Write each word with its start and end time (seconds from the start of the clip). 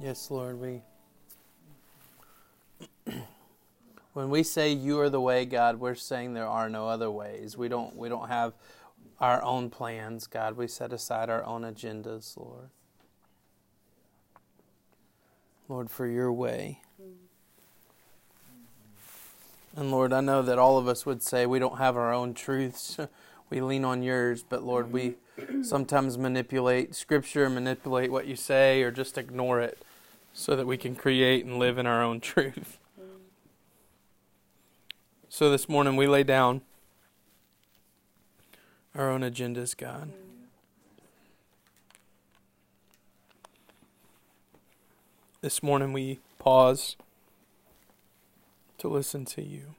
Yes, 0.00 0.30
Lord, 0.30 0.60
we 0.60 0.82
when 4.12 4.30
we 4.30 4.44
say 4.44 4.70
you 4.70 5.00
are 5.00 5.10
the 5.10 5.20
way, 5.20 5.44
God, 5.44 5.80
we're 5.80 5.96
saying 5.96 6.34
there 6.34 6.46
are 6.46 6.68
no 6.68 6.86
other 6.86 7.10
ways. 7.10 7.56
We 7.56 7.68
don't 7.68 7.96
we 7.96 8.08
don't 8.08 8.28
have 8.28 8.52
our 9.18 9.42
own 9.42 9.70
plans, 9.70 10.28
God. 10.28 10.56
We 10.56 10.68
set 10.68 10.92
aside 10.92 11.28
our 11.28 11.44
own 11.44 11.62
agendas, 11.62 12.36
Lord. 12.36 12.70
Lord, 15.68 15.90
for 15.90 16.06
your 16.06 16.32
way. 16.32 16.80
And 19.74 19.90
Lord, 19.90 20.12
I 20.12 20.20
know 20.20 20.42
that 20.42 20.58
all 20.58 20.78
of 20.78 20.86
us 20.86 21.04
would 21.06 21.24
say 21.24 21.44
we 21.44 21.58
don't 21.58 21.78
have 21.78 21.96
our 21.96 22.12
own 22.12 22.34
truths. 22.34 22.98
we 23.50 23.60
lean 23.60 23.84
on 23.84 24.04
yours, 24.04 24.44
but 24.48 24.62
Lord, 24.62 24.92
we 24.92 25.16
sometimes 25.62 26.16
manipulate 26.16 26.94
scripture, 26.94 27.50
manipulate 27.50 28.12
what 28.12 28.26
you 28.28 28.36
say, 28.36 28.82
or 28.82 28.92
just 28.92 29.18
ignore 29.18 29.60
it 29.60 29.78
so 30.32 30.54
that 30.56 30.66
we 30.66 30.76
can 30.76 30.94
create 30.94 31.44
and 31.44 31.58
live 31.58 31.78
in 31.78 31.86
our 31.86 32.02
own 32.02 32.20
truth. 32.20 32.78
So 35.28 35.50
this 35.50 35.68
morning 35.68 35.96
we 35.96 36.06
lay 36.06 36.22
down 36.22 36.62
our 38.94 39.10
own 39.10 39.20
agendas, 39.20 39.76
God. 39.76 40.12
This 45.40 45.62
morning 45.62 45.92
we 45.92 46.18
pause 46.38 46.96
to 48.78 48.88
listen 48.88 49.24
to 49.26 49.42
you. 49.42 49.74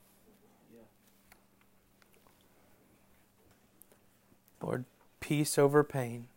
Lord, 4.62 4.86
peace 5.20 5.58
over 5.58 5.84
pain. 5.84 6.28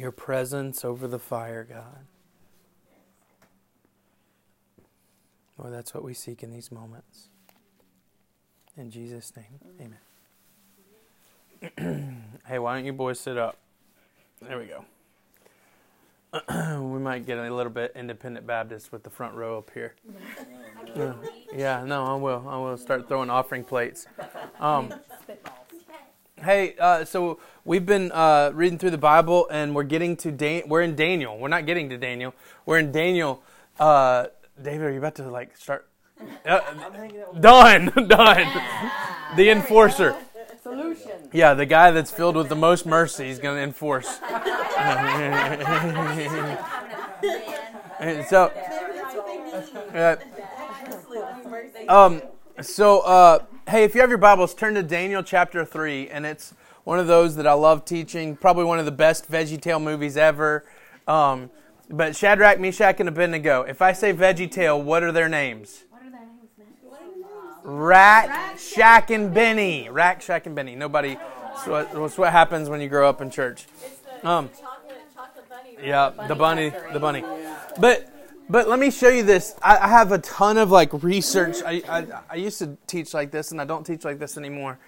Your 0.00 0.12
presence 0.12 0.82
over 0.82 1.06
the 1.06 1.18
fire, 1.18 1.62
God. 1.62 2.06
Lord, 5.58 5.74
that's 5.74 5.92
what 5.92 6.02
we 6.02 6.14
seek 6.14 6.42
in 6.42 6.50
these 6.50 6.72
moments. 6.72 7.28
In 8.78 8.90
Jesus' 8.90 9.30
name, 9.36 9.98
amen. 11.76 12.14
hey, 12.46 12.58
why 12.58 12.76
don't 12.76 12.86
you 12.86 12.94
boys 12.94 13.20
sit 13.20 13.36
up? 13.36 13.58
There 14.40 14.58
we 14.58 14.68
go. 14.68 14.86
we 16.80 16.98
might 16.98 17.26
get 17.26 17.36
a 17.36 17.54
little 17.54 17.70
bit 17.70 17.92
independent 17.94 18.46
Baptist 18.46 18.92
with 18.92 19.02
the 19.02 19.10
front 19.10 19.34
row 19.34 19.58
up 19.58 19.70
here. 19.74 19.96
Yeah, 20.96 21.14
yeah 21.54 21.84
no, 21.84 22.04
I 22.04 22.14
will. 22.14 22.44
I 22.48 22.56
will 22.56 22.76
start 22.76 23.06
throwing 23.06 23.30
offering 23.30 23.62
plates. 23.62 24.06
Um, 24.58 24.92
hey, 26.42 26.74
uh, 26.78 27.04
so 27.04 27.38
we've 27.64 27.86
been 27.86 28.10
uh, 28.12 28.50
reading 28.54 28.78
through 28.78 28.90
the 28.90 28.98
Bible, 28.98 29.48
and 29.50 29.74
we're 29.74 29.84
getting 29.84 30.16
to 30.18 30.32
Dan- 30.32 30.62
we're 30.66 30.82
in 30.82 30.96
Daniel. 30.96 31.38
We're 31.38 31.48
not 31.48 31.66
getting 31.66 31.88
to 31.90 31.98
Daniel. 31.98 32.34
We're 32.66 32.78
in 32.78 32.92
Daniel. 32.92 33.42
Uh, 33.78 34.26
David, 34.60 34.86
are 34.86 34.92
you 34.92 34.98
about 34.98 35.14
to 35.16 35.30
like 35.30 35.56
start? 35.56 35.86
Uh, 36.44 36.60
done, 37.40 37.86
done. 38.08 38.62
The 39.36 39.50
enforcer. 39.50 40.14
Solution. 40.62 41.12
Yeah, 41.32 41.54
the 41.54 41.66
guy 41.66 41.90
that's 41.90 42.10
filled 42.10 42.36
with 42.36 42.48
the 42.48 42.56
most 42.56 42.84
mercy 42.84 43.28
is 43.28 43.38
going 43.38 43.56
to 43.56 43.62
enforce. 43.62 44.18
So, 48.30 48.50
uh, 49.94 50.16
um, 51.86 52.22
so 52.62 53.00
uh, 53.00 53.44
hey, 53.70 53.84
if 53.84 53.94
you 53.94 54.00
have 54.00 54.10
your 54.10 54.18
Bibles, 54.18 54.52
turn 54.52 54.74
to 54.74 54.82
Daniel 54.82 55.22
chapter 55.22 55.64
three, 55.64 56.08
and 56.08 56.26
it's 56.26 56.54
one 56.82 56.98
of 56.98 57.06
those 57.06 57.36
that 57.36 57.46
I 57.46 57.52
love 57.52 57.84
teaching. 57.84 58.34
Probably 58.34 58.64
one 58.64 58.80
of 58.80 58.84
the 58.84 58.90
best 58.90 59.30
Veggie 59.30 59.60
Tale 59.60 59.78
movies 59.78 60.16
ever. 60.16 60.64
Um, 61.06 61.50
but 61.88 62.16
Shadrach, 62.16 62.58
Meshach, 62.58 62.98
and 62.98 63.08
Abednego. 63.08 63.62
If 63.62 63.80
I 63.80 63.92
say 63.92 64.12
Veggie 64.12 64.50
Tale, 64.50 64.82
what 64.82 65.04
are 65.04 65.12
their 65.12 65.28
names? 65.28 65.84
What 65.88 66.02
are 66.02 66.10
their 66.10 66.20
names? 66.20 67.28
Rack, 67.62 68.58
Shack, 68.58 69.10
and 69.10 69.32
Benny. 69.32 69.88
Rat, 69.88 70.20
Shack, 70.20 70.46
and 70.46 70.56
Benny. 70.56 70.74
Nobody. 70.74 71.14
That's 71.14 71.66
what, 71.68 71.92
that's 71.92 72.18
what 72.18 72.32
happens 72.32 72.68
when 72.68 72.80
you 72.80 72.88
grow 72.88 73.08
up 73.08 73.20
in 73.20 73.30
church. 73.30 73.66
Um, 74.24 74.50
yeah, 75.80 76.10
the 76.26 76.34
bunny, 76.34 76.72
the 76.92 76.98
bunny. 76.98 77.22
But 77.78 78.19
but 78.50 78.68
let 78.68 78.78
me 78.80 78.90
show 78.90 79.08
you 79.08 79.22
this. 79.22 79.54
I, 79.62 79.78
I 79.78 79.88
have 79.88 80.10
a 80.10 80.18
ton 80.18 80.58
of 80.58 80.70
like 80.70 81.02
research. 81.02 81.58
I, 81.64 81.82
I 81.88 82.06
I 82.30 82.34
used 82.34 82.58
to 82.58 82.76
teach 82.86 83.14
like 83.14 83.30
this, 83.30 83.52
and 83.52 83.60
I 83.60 83.64
don't 83.64 83.84
teach 83.84 84.04
like 84.04 84.18
this 84.18 84.36
anymore. 84.36 84.78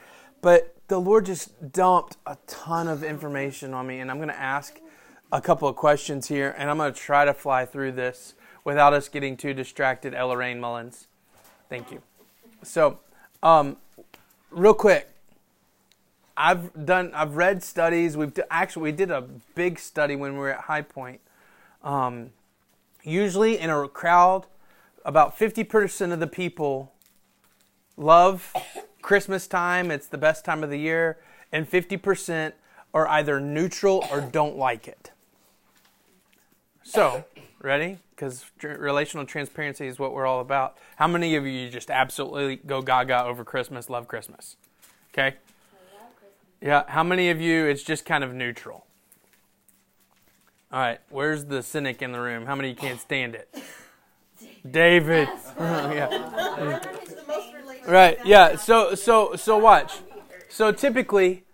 But 0.41 0.75
the 0.89 1.01
Lord 1.01 1.27
just 1.27 1.73
dumped 1.73 2.17
a 2.27 2.37
ton 2.49 2.89
of 2.89 3.05
information 3.05 3.73
on 3.73 3.87
me, 3.87 4.01
and 4.01 4.11
I'm 4.11 4.19
going 4.19 4.29
to 4.29 4.39
ask 4.39 4.81
a 5.31 5.41
couple 5.41 5.69
of 5.69 5.77
questions 5.77 6.27
here, 6.27 6.55
and 6.59 6.69
I'm 6.69 6.77
going 6.77 6.93
to 6.93 6.99
try 6.99 7.25
to 7.25 7.33
fly 7.33 7.65
through 7.65 7.93
this 7.93 8.35
without 8.65 8.93
us 8.93 9.09
getting 9.09 9.37
too 9.37 9.55
distracted. 9.55 10.13
Ella 10.13 10.37
Rain 10.37 10.61
Mullins, 10.61 11.07
thank 11.69 11.93
you. 11.93 12.03
So, 12.65 12.99
um, 13.43 13.77
real 14.51 14.75
quick, 14.75 15.09
I've 16.37 16.85
done, 16.85 17.13
I've 17.15 17.37
read 17.37 17.63
studies. 17.63 18.17
We've 18.17 18.37
actually 18.51 18.83
we 18.83 18.93
did 18.93 19.13
a 19.13 19.23
big 19.55 19.79
study 19.79 20.17
when 20.17 20.33
we 20.33 20.39
were 20.41 20.51
at 20.51 20.63
High 20.63 20.83
Point. 20.83 21.21
Um, 21.85 22.31
usually 23.03 23.59
in 23.59 23.71
a 23.71 23.89
crowd, 23.89 24.47
about 25.05 25.39
50% 25.39 26.13
of 26.13 26.21
the 26.21 26.27
people 26.27 26.93
love 27.97 28.55
Christmas 29.03 29.47
time. 29.47 29.91
It's 29.91 30.07
the 30.07 30.19
best 30.19 30.45
time 30.45 30.63
of 30.63 30.71
the 30.71 30.79
year, 30.79 31.19
and 31.51 31.69
50% 31.69 32.53
are 32.95 33.09
either 33.09 33.41
neutral 33.41 34.05
or 34.11 34.21
don't 34.21 34.57
like 34.57 34.87
it. 34.87 35.11
So, 36.83 37.25
ready? 37.61 37.99
Because 38.11 38.45
tr- 38.59 38.69
relational 38.69 39.25
transparency 39.25 39.87
is 39.87 39.99
what 39.99 40.13
we're 40.13 40.27
all 40.27 40.41
about. 40.41 40.77
How 40.97 41.07
many 41.07 41.37
of 41.37 41.47
you 41.47 41.71
just 41.71 41.91
absolutely 41.91 42.57
go 42.57 42.83
gaga 42.83 43.25
over 43.25 43.45
Christmas, 43.45 43.89
love 43.89 44.09
Christmas? 44.09 44.57
Okay? 45.13 45.37
Yeah, 46.61 46.85
how 46.89 47.03
many 47.03 47.31
of 47.31 47.41
you 47.41 47.67
it's 47.67 47.83
just 47.83 48.05
kind 48.05 48.23
of 48.23 48.35
neutral? 48.35 48.87
All 50.73 50.81
right, 50.81 51.01
where's 51.11 51.45
the 51.45 51.63
cynic 51.63 52.01
in 52.01 52.13
the 52.13 52.21
room? 52.21 52.47
How 52.47 52.55
many 52.55 52.73
can't 52.75 52.99
stand 52.99 53.35
it? 53.35 53.55
David. 54.71 55.29
yeah. 55.59 56.81
Right. 57.87 58.19
Yeah. 58.25 58.57
So 58.57 58.95
so 58.95 59.37
so 59.37 59.59
watch. 59.59 59.93
So 60.49 60.73
typically 60.73 61.45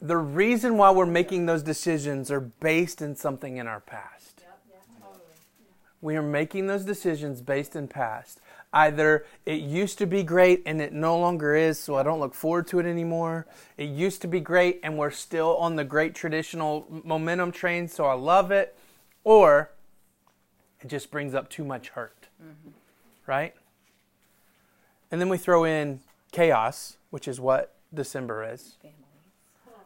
the 0.00 0.16
reason 0.16 0.78
why 0.78 0.90
we're 0.90 1.06
making 1.06 1.46
those 1.46 1.62
decisions 1.62 2.30
are 2.30 2.40
based 2.40 3.02
in 3.02 3.14
something 3.14 3.58
in 3.58 3.66
our 3.66 3.80
past. 3.80 4.44
We 6.00 6.16
are 6.16 6.22
making 6.22 6.66
those 6.66 6.84
decisions 6.84 7.42
based 7.42 7.76
in 7.76 7.88
past. 7.88 8.40
Either 8.72 9.26
it 9.44 9.60
used 9.60 9.98
to 9.98 10.06
be 10.06 10.22
great 10.22 10.62
and 10.64 10.80
it 10.80 10.92
no 10.92 11.18
longer 11.18 11.54
is, 11.54 11.78
so 11.78 11.96
I 11.96 12.02
don't 12.02 12.20
look 12.20 12.34
forward 12.34 12.66
to 12.68 12.78
it 12.78 12.86
anymore. 12.86 13.46
It 13.76 13.90
used 13.90 14.22
to 14.22 14.28
be 14.28 14.40
great 14.40 14.80
and 14.82 14.96
we're 14.96 15.10
still 15.10 15.56
on 15.58 15.76
the 15.76 15.84
great 15.84 16.14
traditional 16.14 16.86
momentum 17.04 17.52
train, 17.52 17.86
so 17.86 18.06
I 18.06 18.14
love 18.14 18.50
it. 18.50 18.76
Or 19.24 19.72
it 20.80 20.88
just 20.88 21.10
brings 21.10 21.34
up 21.34 21.50
too 21.50 21.64
much 21.64 21.90
hurt. 21.90 22.28
Mm-hmm. 22.42 22.70
Right? 23.26 23.54
And 25.10 25.20
then 25.20 25.28
we 25.28 25.36
throw 25.36 25.64
in 25.64 26.00
chaos, 26.32 26.96
which 27.10 27.28
is 27.28 27.38
what 27.38 27.74
December 27.92 28.50
is. 28.50 28.76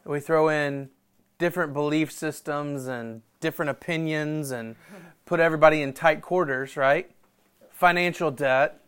We 0.04 0.20
throw 0.20 0.48
in 0.48 0.91
different 1.38 1.72
belief 1.72 2.12
systems 2.12 2.86
and 2.86 3.22
different 3.41 3.70
opinions 3.70 4.53
and 4.53 4.76
put 5.26 5.41
everybody 5.41 5.82
in 5.82 5.92
tight 5.92 6.22
quarters, 6.22 6.76
right? 6.76 7.10
Financial 7.76 8.31
debt. 8.31 8.81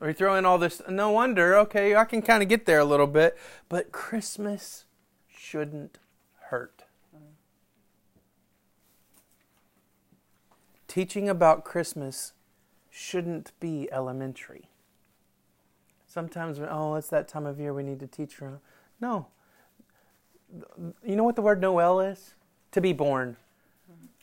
We 0.00 0.12
throw 0.12 0.34
in 0.34 0.44
all 0.44 0.58
this. 0.58 0.82
No 0.88 1.12
wonder, 1.12 1.56
okay, 1.58 1.94
I 1.94 2.04
can 2.04 2.22
kind 2.22 2.42
of 2.42 2.48
get 2.48 2.66
there 2.66 2.80
a 2.80 2.84
little 2.84 3.06
bit. 3.06 3.38
But 3.68 3.92
Christmas 3.92 4.84
shouldn't 5.28 5.98
hurt. 6.48 6.82
Teaching 10.88 11.28
about 11.28 11.62
Christmas 11.64 12.32
shouldn't 12.90 13.52
be 13.60 13.88
elementary. 13.92 14.70
Sometimes, 16.04 16.58
oh, 16.68 16.96
it's 16.96 17.06
that 17.10 17.28
time 17.28 17.46
of 17.46 17.60
year 17.60 17.72
we 17.72 17.84
need 17.84 18.00
to 18.00 18.08
teach 18.08 18.34
from. 18.34 18.58
No. 19.00 19.28
You 21.06 21.14
know 21.14 21.22
what 21.22 21.36
the 21.36 21.42
word 21.42 21.60
Noel 21.60 22.00
is? 22.00 22.34
To 22.72 22.80
be 22.80 22.92
born. 22.92 23.36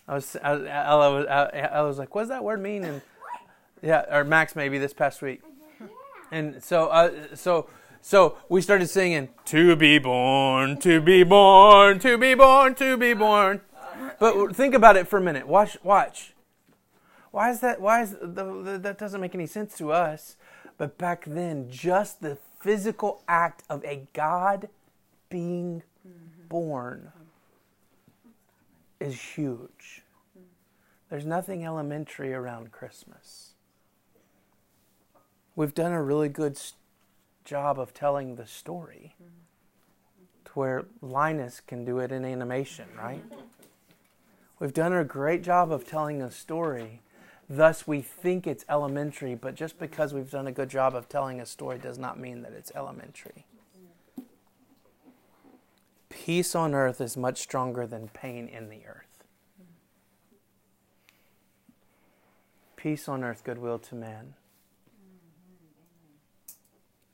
I 0.09 0.15
was, 0.15 0.35
I, 0.43 0.51
Ella 0.67 1.13
was, 1.13 1.25
I 1.27 1.81
was 1.83 1.97
like, 1.97 2.13
what 2.13 2.23
does 2.23 2.29
that 2.29 2.43
word 2.43 2.61
mean? 2.61 2.83
And 2.83 3.01
yeah, 3.81 4.05
or 4.09 4.23
Max 4.23 4.55
maybe 4.55 4.77
this 4.77 4.93
past 4.93 5.21
week. 5.21 5.41
Mm-hmm. 5.43 5.85
And 6.31 6.63
so, 6.63 6.87
uh, 6.87 7.35
so, 7.35 7.69
so 8.01 8.37
we 8.49 8.61
started 8.61 8.87
singing, 8.87 9.29
"To 9.45 9.75
be 9.75 9.99
born, 9.99 10.77
to 10.79 11.01
be 11.01 11.23
born, 11.23 11.99
to 11.99 12.17
be 12.17 12.33
born, 12.33 12.75
to 12.75 12.97
be 12.97 13.13
born." 13.13 13.61
But 14.19 14.55
think 14.55 14.73
about 14.73 14.97
it 14.97 15.07
for 15.07 15.17
a 15.17 15.21
minute. 15.21 15.47
Watch, 15.47 15.77
watch. 15.83 16.33
Why 17.31 17.51
is 17.51 17.59
that? 17.59 17.79
Why 17.79 18.01
is 18.01 18.15
the, 18.21 18.61
the, 18.63 18.79
that 18.81 18.97
doesn't 18.97 19.21
make 19.21 19.35
any 19.35 19.47
sense 19.47 19.77
to 19.77 19.91
us? 19.91 20.37
But 20.77 20.97
back 20.97 21.25
then, 21.25 21.69
just 21.69 22.21
the 22.21 22.37
physical 22.59 23.21
act 23.27 23.63
of 23.69 23.83
a 23.83 24.07
God 24.13 24.69
being 25.29 25.83
mm-hmm. 26.07 26.47
born 26.47 27.11
is 28.99 29.19
huge. 29.19 30.03
Mm-hmm. 30.37 30.45
There's 31.09 31.25
nothing 31.25 31.65
elementary 31.65 32.33
around 32.33 32.71
Christmas. 32.71 33.53
We've 35.57 35.73
done 35.73 35.91
a 35.91 36.03
really 36.03 36.29
good 36.29 36.59
job 37.43 37.79
of 37.79 37.91
telling 37.91 38.35
the 38.35 38.45
story 38.45 39.15
to 40.45 40.51
where 40.53 40.85
Linus 41.01 41.61
can 41.65 41.83
do 41.83 41.97
it 41.97 42.11
in 42.11 42.23
animation, 42.23 42.85
right? 42.95 43.23
We've 44.59 44.71
done 44.71 44.93
a 44.93 45.03
great 45.03 45.41
job 45.41 45.71
of 45.71 45.87
telling 45.87 46.21
a 46.21 46.29
story. 46.29 47.01
Thus, 47.49 47.87
we 47.87 48.01
think 48.01 48.45
it's 48.45 48.65
elementary, 48.69 49.33
but 49.33 49.55
just 49.55 49.79
because 49.79 50.13
we've 50.13 50.29
done 50.29 50.45
a 50.45 50.51
good 50.51 50.69
job 50.69 50.93
of 50.93 51.09
telling 51.09 51.41
a 51.41 51.45
story 51.47 51.79
does 51.79 51.97
not 51.97 52.19
mean 52.19 52.43
that 52.43 52.51
it's 52.51 52.71
elementary. 52.75 53.47
Peace 56.09 56.53
on 56.53 56.75
earth 56.75 57.01
is 57.01 57.17
much 57.17 57.39
stronger 57.39 57.87
than 57.87 58.09
pain 58.09 58.47
in 58.47 58.69
the 58.69 58.85
earth. 58.85 59.23
Peace 62.75 63.09
on 63.09 63.23
earth, 63.23 63.43
goodwill 63.43 63.79
to 63.79 63.95
man. 63.95 64.35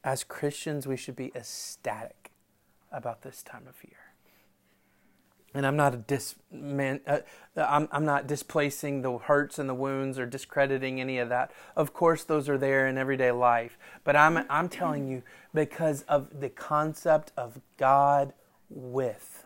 As 0.04 0.24
Christians, 0.24 0.86
we 0.86 0.98
should 0.98 1.16
be 1.16 1.32
ecstatic 1.36 2.32
about 2.92 3.22
this 3.22 3.42
time 3.42 3.68
of 3.68 3.84
year. 3.84 3.98
And 5.56 5.68
I'm 5.68 5.76
not 5.76 5.94
a 5.94 5.98
dis 5.98 6.36
man, 6.52 7.00
uh, 7.06 7.20
I'm, 7.56 7.88
I'm 7.92 8.06
not 8.06 8.26
displacing 8.26 9.04
the 9.04 9.18
hurts 9.20 9.60
and 9.60 9.70
the 9.70 9.76
wounds 9.76 10.18
or 10.18 10.26
discrediting 10.26 11.00
any 11.00 11.20
of 11.20 11.30
that. 11.30 11.52
Of 11.76 11.94
course, 11.94 12.24
those 12.24 12.50
are 12.50 12.58
there 12.58 12.88
in 12.88 12.98
everyday 12.98 13.32
life. 13.32 13.78
But 14.04 14.16
I'm, 14.16 14.46
I'm 14.50 14.68
telling 14.68 15.08
you 15.08 15.22
because 15.54 16.02
of 16.04 16.40
the 16.40 16.50
concept 16.50 17.32
of 17.38 17.62
God 17.78 18.34
with. 18.70 19.46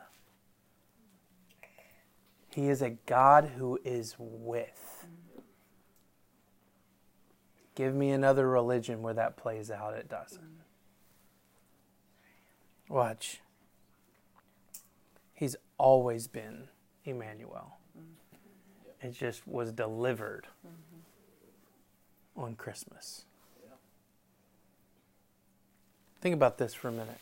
He 2.55 2.69
is 2.69 2.81
a 2.81 2.91
God 2.91 3.51
who 3.57 3.79
is 3.83 4.15
with. 4.17 4.86
Give 7.77 7.93
me 7.93 8.09
another 8.09 8.49
religion 8.49 9.03
where 9.03 9.13
that 9.13 9.37
plays 9.37 9.69
out. 9.69 9.93
It 9.93 10.09
doesn't. 10.09 10.41
Watch. 12.89 13.39
He's 15.35 15.55
always 15.77 16.27
been 16.27 16.69
Emmanuel. 17.05 17.77
It 18.99 19.11
just 19.11 19.47
was 19.47 19.71
delivered 19.71 20.47
on 22.35 22.55
Christmas. 22.55 23.25
Think 26.19 26.33
about 26.33 26.57
this 26.57 26.73
for 26.73 26.87
a 26.87 26.91
minute. 26.91 27.19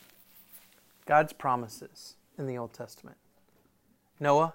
God's 1.04 1.34
promises 1.34 2.14
in 2.38 2.46
the 2.46 2.56
Old 2.56 2.72
Testament. 2.72 3.18
Noah, 4.18 4.54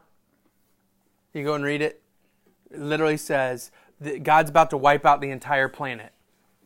you 1.31 1.44
go 1.44 1.53
and 1.53 1.63
read 1.63 1.83
it. 1.83 2.01
It 2.71 2.80
literally 2.80 3.18
says, 3.18 3.69
God's 4.24 4.50
about 4.50 4.69
to 4.71 4.77
wipe 4.77 5.06
out 5.06 5.21
the 5.21 5.30
entire 5.30 5.68
planet, 5.68 6.12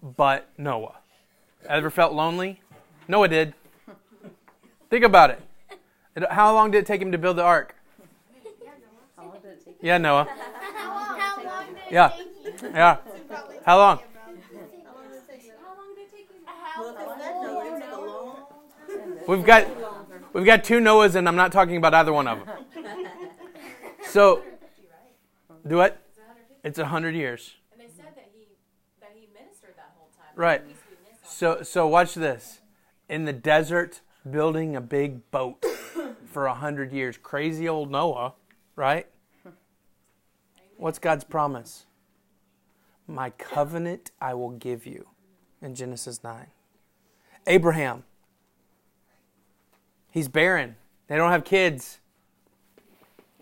but 0.01 0.47
Noah. 0.57 0.95
Ever 1.67 1.89
felt 1.89 2.13
lonely? 2.13 2.61
Noah 3.07 3.27
did. 3.27 3.53
Think 4.89 5.03
about 5.03 5.31
it. 5.31 5.41
How 6.31 6.53
long 6.53 6.71
did 6.71 6.79
it 6.79 6.85
take 6.85 7.01
him 7.01 7.11
to 7.11 7.17
build 7.17 7.37
the 7.37 7.43
ark? 7.43 7.75
Yeah, 9.81 9.97
Noah. 9.97 10.27
Yeah. 11.91 12.13
Yeah. 12.63 12.97
How 13.65 13.77
long? 13.77 13.99
We've 19.27 19.43
got 19.43 19.67
we've 20.33 20.45
got 20.45 20.63
two 20.63 20.79
Noahs, 20.79 21.15
and 21.15 21.27
I'm 21.27 21.35
not 21.35 21.51
talking 21.51 21.77
about 21.77 21.93
either 21.93 22.13
one 22.13 22.27
of 22.27 22.45
them. 22.45 22.55
So, 24.07 24.43
do 25.67 25.77
what? 25.77 26.04
It's 26.65 26.79
a 26.79 26.87
hundred 26.87 27.13
years. 27.13 27.53
And 27.71 27.79
they 27.79 27.93
said 27.95 28.13
that 28.15 28.31
he 28.33 28.47
that 28.99 29.11
he 29.13 29.27
ministered 29.31 29.75
that 29.77 29.93
whole 29.95 30.09
time. 30.17 30.31
Right. 30.35 30.63
So 31.23 31.61
so 31.61 31.85
watch 31.85 32.15
this. 32.15 32.59
In 33.07 33.25
the 33.25 33.33
desert, 33.33 34.01
building 34.27 34.75
a 34.75 34.81
big 34.81 35.29
boat 35.29 35.63
for 36.25 36.47
a 36.47 36.55
hundred 36.55 36.91
years. 36.91 37.17
Crazy 37.17 37.69
old 37.69 37.91
Noah, 37.91 38.33
right? 38.75 39.05
What's 40.77 40.97
God's 40.97 41.23
promise? 41.23 41.85
My 43.07 43.29
covenant 43.29 44.09
I 44.19 44.33
will 44.33 44.49
give 44.49 44.87
you 44.87 45.07
in 45.61 45.75
Genesis 45.75 46.23
9. 46.23 46.47
Abraham, 47.45 48.03
he's 50.09 50.27
barren. 50.27 50.77
They 51.07 51.15
don't 51.15 51.31
have 51.31 51.45
kids. 51.45 51.99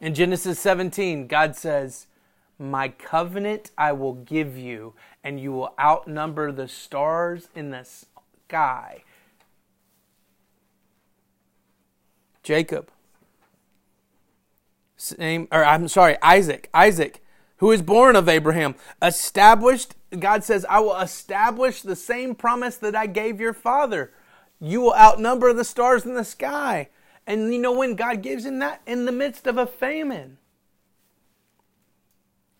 In 0.02 0.14
Genesis 0.14 0.60
17, 0.60 1.28
God 1.28 1.56
says, 1.56 2.08
my 2.60 2.90
covenant 2.90 3.72
I 3.78 3.92
will 3.92 4.14
give 4.14 4.58
you, 4.58 4.94
and 5.24 5.40
you 5.40 5.52
will 5.52 5.74
outnumber 5.80 6.52
the 6.52 6.68
stars 6.68 7.50
in 7.56 7.72
the 7.72 7.86
sky. 7.86 9.04
Jacob. 12.44 12.90
Same, 14.98 15.48
or 15.52 15.66
I'm 15.66 15.88
sorry, 15.88 16.18
Isaac. 16.22 16.70
Isaac, 16.74 17.24
who 17.58 17.72
is 17.72 17.82
born 17.82 18.16
of 18.16 18.30
Abraham, 18.30 18.76
established, 19.02 19.96
God 20.18 20.44
says, 20.44 20.66
I 20.70 20.80
will 20.80 20.98
establish 20.98 21.82
the 21.82 21.96
same 21.96 22.36
promise 22.36 22.78
that 22.78 22.96
I 22.96 23.08
gave 23.08 23.40
your 23.40 23.54
father. 23.54 24.12
You 24.60 24.82
will 24.82 24.96
outnumber 24.96 25.52
the 25.52 25.66
stars 25.66 26.06
in 26.06 26.14
the 26.14 26.24
sky. 26.24 26.90
And 27.26 27.54
you 27.54 27.60
know 27.60 27.74
when 27.74 27.96
God 27.96 28.22
gives 28.22 28.46
him 28.46 28.60
that? 28.60 28.82
In 28.86 29.06
the 29.06 29.12
midst 29.12 29.48
of 29.48 29.58
a 29.58 29.66
famine. 29.66 30.38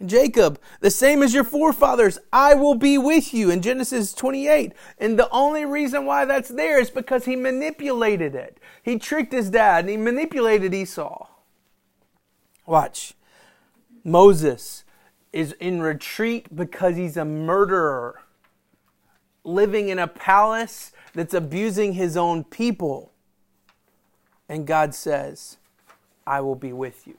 Jacob, 0.06 0.60
the 0.80 0.92
same 0.92 1.24
as 1.24 1.34
your 1.34 1.44
forefathers, 1.44 2.18
I 2.32 2.54
will 2.56 2.76
be 2.76 2.98
with 2.98 3.34
you 3.34 3.50
in 3.50 3.62
Genesis 3.62 4.14
28. 4.14 4.74
And 4.98 5.18
the 5.18 5.30
only 5.30 5.66
reason 5.66 6.06
why 6.06 6.26
that's 6.26 6.50
there 6.50 6.80
is 6.80 6.90
because 6.90 7.26
he 7.26 7.36
manipulated 7.36 8.36
it. 8.36 8.60
He 8.82 9.00
tricked 9.00 9.34
his 9.34 9.50
dad 9.50 9.82
and 9.82 9.90
he 9.90 9.98
manipulated 9.98 10.74
Esau. 10.74 11.28
Watch. 12.66 13.14
Moses 14.04 14.84
is 15.32 15.54
in 15.54 15.82
retreat 15.82 16.56
because 16.56 16.96
he's 16.96 17.18
a 17.18 17.26
murderer, 17.26 18.22
living 19.44 19.90
in 19.90 20.00
a 20.00 20.08
palace 20.08 20.92
that's 21.14 21.34
abusing 21.34 21.94
his 21.94 22.16
own 22.16 22.44
people. 22.44 23.12
And 24.48 24.68
God 24.68 24.94
says, 24.94 25.58
I 26.26 26.42
will 26.42 26.56
be 26.56 26.74
with 26.74 27.08
you. 27.08 27.18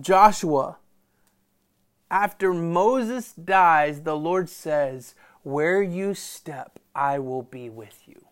Joshua, 0.00 0.78
after 2.10 2.54
Moses 2.54 3.32
dies, 3.32 4.02
the 4.02 4.16
Lord 4.16 4.48
says, 4.48 5.14
Where 5.42 5.82
you 5.82 6.14
step, 6.14 6.78
I 6.94 7.18
will 7.18 7.42
be 7.42 7.68
with 7.68 8.02
you. 8.06 8.24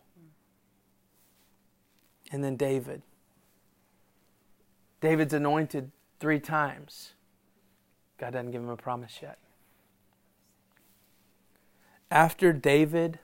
And 2.32 2.42
then 2.42 2.56
David. 2.56 3.02
David's 5.00 5.34
anointed 5.34 5.90
three 6.18 6.40
times. 6.40 7.12
God 8.18 8.32
doesn't 8.32 8.50
give 8.50 8.62
him 8.62 8.70
a 8.70 8.76
promise 8.76 9.18
yet. 9.20 9.38
After 12.10 12.52
David 12.52 13.18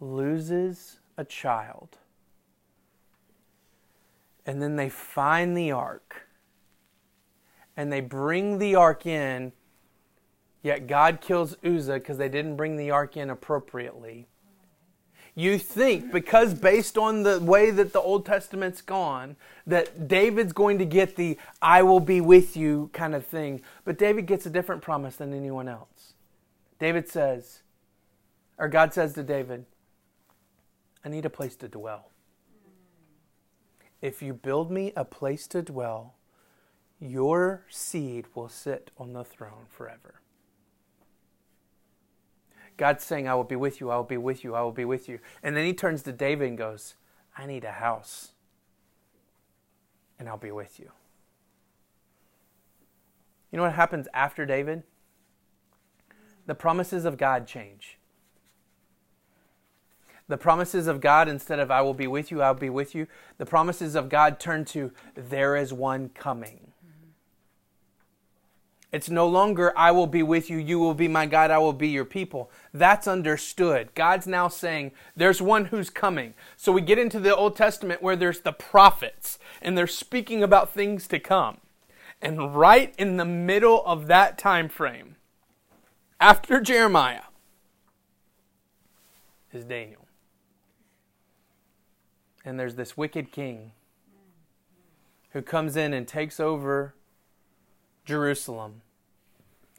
loses 0.00 0.98
a 1.16 1.24
child, 1.24 1.98
and 4.44 4.60
then 4.60 4.76
they 4.76 4.88
find 4.88 5.56
the 5.56 5.70
ark, 5.70 6.26
and 7.76 7.92
they 7.92 8.00
bring 8.00 8.58
the 8.58 8.74
ark 8.74 9.06
in, 9.06 9.52
yet 10.62 10.86
God 10.86 11.20
kills 11.20 11.56
Uzzah 11.64 11.94
because 11.94 12.18
they 12.18 12.28
didn't 12.28 12.56
bring 12.56 12.76
the 12.76 12.90
ark 12.90 13.16
in 13.16 13.30
appropriately. 13.30 14.28
You 15.36 15.58
think, 15.58 16.12
because 16.12 16.54
based 16.54 16.96
on 16.96 17.24
the 17.24 17.40
way 17.40 17.72
that 17.72 17.92
the 17.92 18.00
Old 18.00 18.24
Testament's 18.24 18.80
gone, 18.80 19.34
that 19.66 20.06
David's 20.06 20.52
going 20.52 20.78
to 20.78 20.84
get 20.84 21.16
the 21.16 21.36
I 21.60 21.82
will 21.82 21.98
be 21.98 22.20
with 22.20 22.56
you 22.56 22.90
kind 22.92 23.16
of 23.16 23.26
thing. 23.26 23.60
But 23.84 23.98
David 23.98 24.26
gets 24.26 24.46
a 24.46 24.50
different 24.50 24.80
promise 24.80 25.16
than 25.16 25.34
anyone 25.34 25.68
else. 25.68 26.14
David 26.78 27.08
says, 27.08 27.62
or 28.58 28.68
God 28.68 28.94
says 28.94 29.14
to 29.14 29.24
David, 29.24 29.64
I 31.04 31.08
need 31.08 31.24
a 31.24 31.30
place 31.30 31.56
to 31.56 31.68
dwell. 31.68 32.10
If 34.00 34.22
you 34.22 34.34
build 34.34 34.70
me 34.70 34.92
a 34.94 35.04
place 35.04 35.48
to 35.48 35.62
dwell, 35.62 36.14
your 37.00 37.64
seed 37.68 38.26
will 38.34 38.48
sit 38.48 38.90
on 38.98 39.12
the 39.12 39.24
throne 39.24 39.66
forever. 39.68 40.20
God's 42.76 43.04
saying, 43.04 43.28
I 43.28 43.34
will 43.34 43.44
be 43.44 43.56
with 43.56 43.80
you, 43.80 43.90
I 43.90 43.96
will 43.96 44.04
be 44.04 44.16
with 44.16 44.42
you, 44.42 44.54
I 44.54 44.62
will 44.62 44.72
be 44.72 44.84
with 44.84 45.08
you. 45.08 45.20
And 45.42 45.56
then 45.56 45.64
he 45.64 45.72
turns 45.72 46.02
to 46.02 46.12
David 46.12 46.48
and 46.48 46.58
goes, 46.58 46.94
I 47.36 47.46
need 47.46 47.64
a 47.64 47.72
house, 47.72 48.32
and 50.18 50.28
I'll 50.28 50.36
be 50.36 50.50
with 50.50 50.78
you. 50.80 50.90
You 53.50 53.58
know 53.58 53.62
what 53.64 53.74
happens 53.74 54.08
after 54.12 54.44
David? 54.44 54.82
The 56.46 56.54
promises 56.54 57.04
of 57.04 57.16
God 57.16 57.46
change. 57.46 57.98
The 60.26 60.36
promises 60.36 60.86
of 60.86 61.00
God, 61.00 61.28
instead 61.28 61.60
of 61.60 61.70
I 61.70 61.82
will 61.82 61.94
be 61.94 62.06
with 62.06 62.30
you, 62.30 62.42
I'll 62.42 62.54
be 62.54 62.70
with 62.70 62.94
you, 62.94 63.06
the 63.38 63.46
promises 63.46 63.94
of 63.94 64.08
God 64.08 64.40
turn 64.40 64.64
to 64.66 64.90
there 65.14 65.54
is 65.54 65.72
one 65.72 66.08
coming. 66.08 66.72
It's 68.94 69.10
no 69.10 69.26
longer, 69.26 69.76
I 69.76 69.90
will 69.90 70.06
be 70.06 70.22
with 70.22 70.48
you, 70.48 70.56
you 70.56 70.78
will 70.78 70.94
be 70.94 71.08
my 71.08 71.26
God, 71.26 71.50
I 71.50 71.58
will 71.58 71.72
be 71.72 71.88
your 71.88 72.04
people. 72.04 72.48
That's 72.72 73.08
understood. 73.08 73.92
God's 73.96 74.28
now 74.28 74.46
saying, 74.46 74.92
there's 75.16 75.42
one 75.42 75.64
who's 75.64 75.90
coming. 75.90 76.34
So 76.56 76.70
we 76.70 76.80
get 76.80 76.96
into 76.96 77.18
the 77.18 77.34
Old 77.34 77.56
Testament 77.56 78.04
where 78.04 78.14
there's 78.14 78.42
the 78.42 78.52
prophets, 78.52 79.40
and 79.60 79.76
they're 79.76 79.88
speaking 79.88 80.44
about 80.44 80.72
things 80.72 81.08
to 81.08 81.18
come. 81.18 81.56
And 82.22 82.54
right 82.54 82.94
in 82.96 83.16
the 83.16 83.24
middle 83.24 83.84
of 83.84 84.06
that 84.06 84.38
time 84.38 84.68
frame, 84.68 85.16
after 86.20 86.60
Jeremiah, 86.60 87.22
is 89.52 89.64
Daniel. 89.64 90.06
And 92.44 92.60
there's 92.60 92.76
this 92.76 92.96
wicked 92.96 93.32
king 93.32 93.72
who 95.30 95.42
comes 95.42 95.76
in 95.76 95.92
and 95.92 96.06
takes 96.06 96.38
over 96.38 96.94
Jerusalem. 98.04 98.82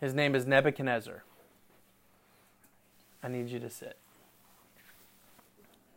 His 0.06 0.14
name 0.14 0.36
is 0.36 0.46
Nebuchadnezzar. 0.46 1.24
I 3.24 3.28
need 3.28 3.50
you 3.50 3.58
to 3.58 3.72
sit. 3.72 3.98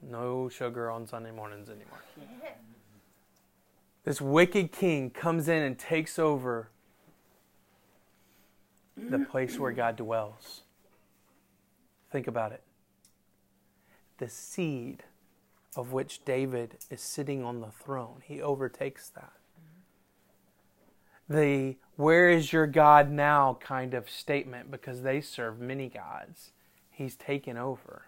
No 0.00 0.49
sugar 0.49 0.91
on 0.91 1.07
Sunday 1.07 1.31
mornings 1.31 1.69
anymore. 1.69 2.03
This 4.05 4.19
wicked 4.19 4.73
king 4.73 5.11
comes 5.11 5.47
in 5.47 5.62
and 5.62 5.79
takes 5.79 6.19
over 6.19 6.71
the 8.97 9.19
place 9.19 9.59
where 9.59 9.73
God 9.73 9.97
dwells. 9.97 10.62
Think 12.11 12.27
about 12.27 12.53
it. 12.53 12.62
The 14.17 14.31
seed 14.31 15.03
of 15.77 15.93
which 15.93 16.25
David 16.25 16.79
is 16.88 17.03
sitting 17.03 17.45
on 17.45 17.61
the 17.61 17.71
throne, 17.71 18.23
he 18.25 18.41
overtakes 18.41 19.11
that 19.11 19.38
the 21.29 21.77
where 21.97 22.31
is 22.31 22.53
your 22.53 22.67
God 22.67 23.11
now 23.11 23.59
kind 23.61 23.93
of 23.93 24.09
statement 24.09 24.71
because 24.71 25.03
they 25.03 25.21
serve 25.21 25.61
many 25.61 25.89
gods. 25.89 26.53
He's 26.91 27.17
taken 27.17 27.57
over. 27.57 28.03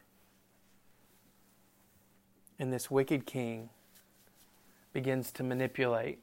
And 2.58 2.72
this 2.72 2.90
wicked 2.90 3.26
king 3.26 3.70
begins 4.92 5.32
to 5.32 5.42
manipulate 5.42 6.18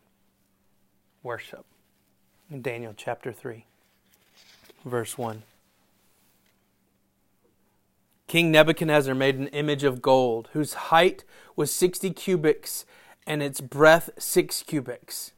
worship. 1.24 1.66
In 2.50 2.62
Daniel 2.62 2.94
chapter 2.96 3.34
3, 3.34 3.66
verse 4.86 5.18
1. 5.18 5.44
King 8.28 8.52
Nebuchadnezzar 8.52 9.16
made 9.16 9.36
an 9.36 9.48
image 9.48 9.84
of 9.84 10.02
gold 10.02 10.50
whose 10.54 10.74
height 10.74 11.24
was 11.56 11.72
60 11.74 12.12
cubits 12.12 12.86
and 13.26 13.44
its 13.44 13.60
breadth 13.60 14.10
6 14.18 14.64
cubits 14.64 15.34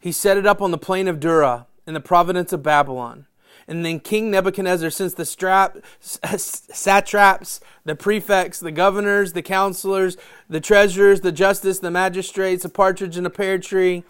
he 0.00 0.10
set 0.10 0.36
it 0.36 0.46
up 0.46 0.60
on 0.60 0.70
the 0.70 0.78
plain 0.78 1.06
of 1.06 1.20
Dura 1.20 1.66
in 1.86 1.94
the 1.94 2.00
province 2.00 2.52
of 2.52 2.62
Babylon. 2.62 3.26
And 3.68 3.84
then 3.84 4.00
King 4.00 4.32
Nebuchadnezzar 4.32 4.90
sent 4.90 5.14
the 5.14 5.24
strap, 5.24 5.76
satraps, 6.00 7.60
the 7.84 7.94
prefects, 7.94 8.58
the 8.58 8.72
governors, 8.72 9.32
the 9.32 9.42
counselors, 9.42 10.16
the 10.48 10.60
treasurers, 10.60 11.20
the 11.20 11.30
justice, 11.30 11.78
the 11.78 11.90
magistrates, 11.90 12.64
a 12.64 12.68
partridge 12.68 13.16
in 13.16 13.26
a 13.26 13.30
pear 13.30 13.58
tree, 13.58 14.02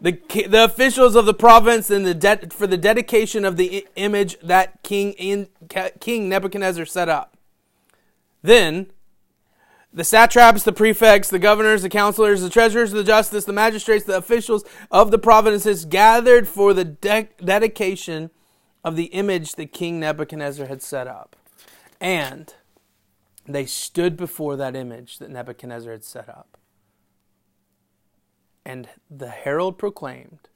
the, 0.00 0.12
the 0.48 0.64
officials 0.64 1.16
of 1.16 1.26
the 1.26 1.34
province, 1.34 1.90
and 1.90 2.06
the 2.06 2.14
de- 2.14 2.48
for 2.50 2.66
the 2.66 2.78
dedication 2.78 3.44
of 3.44 3.58
the 3.58 3.86
image 3.96 4.38
that 4.40 4.82
King, 4.82 5.12
in, 5.14 5.48
King 6.00 6.28
Nebuchadnezzar 6.28 6.86
set 6.86 7.10
up. 7.10 7.36
Then 8.42 8.86
the 9.92 10.04
satraps, 10.04 10.62
the 10.62 10.72
prefects, 10.72 11.30
the 11.30 11.38
governors, 11.38 11.82
the 11.82 11.88
counselors, 11.88 12.42
the 12.42 12.50
treasurers, 12.50 12.92
the 12.92 13.04
justice, 13.04 13.44
the 13.44 13.52
magistrates, 13.52 14.04
the 14.04 14.16
officials 14.16 14.64
of 14.90 15.10
the 15.10 15.18
provinces 15.18 15.84
gathered 15.84 16.46
for 16.46 16.74
the 16.74 16.84
de- 16.84 17.28
dedication 17.42 18.30
of 18.84 18.96
the 18.96 19.06
image 19.06 19.54
that 19.54 19.72
King 19.72 19.98
Nebuchadnezzar 20.00 20.66
had 20.66 20.82
set 20.82 21.06
up. 21.06 21.36
And 22.00 22.54
they 23.46 23.66
stood 23.66 24.16
before 24.16 24.56
that 24.56 24.76
image 24.76 25.18
that 25.18 25.30
Nebuchadnezzar 25.30 25.92
had 25.92 26.04
set 26.04 26.28
up. 26.28 26.58
And 28.64 28.88
the 29.10 29.30
herald 29.30 29.78
proclaimed, 29.78 30.48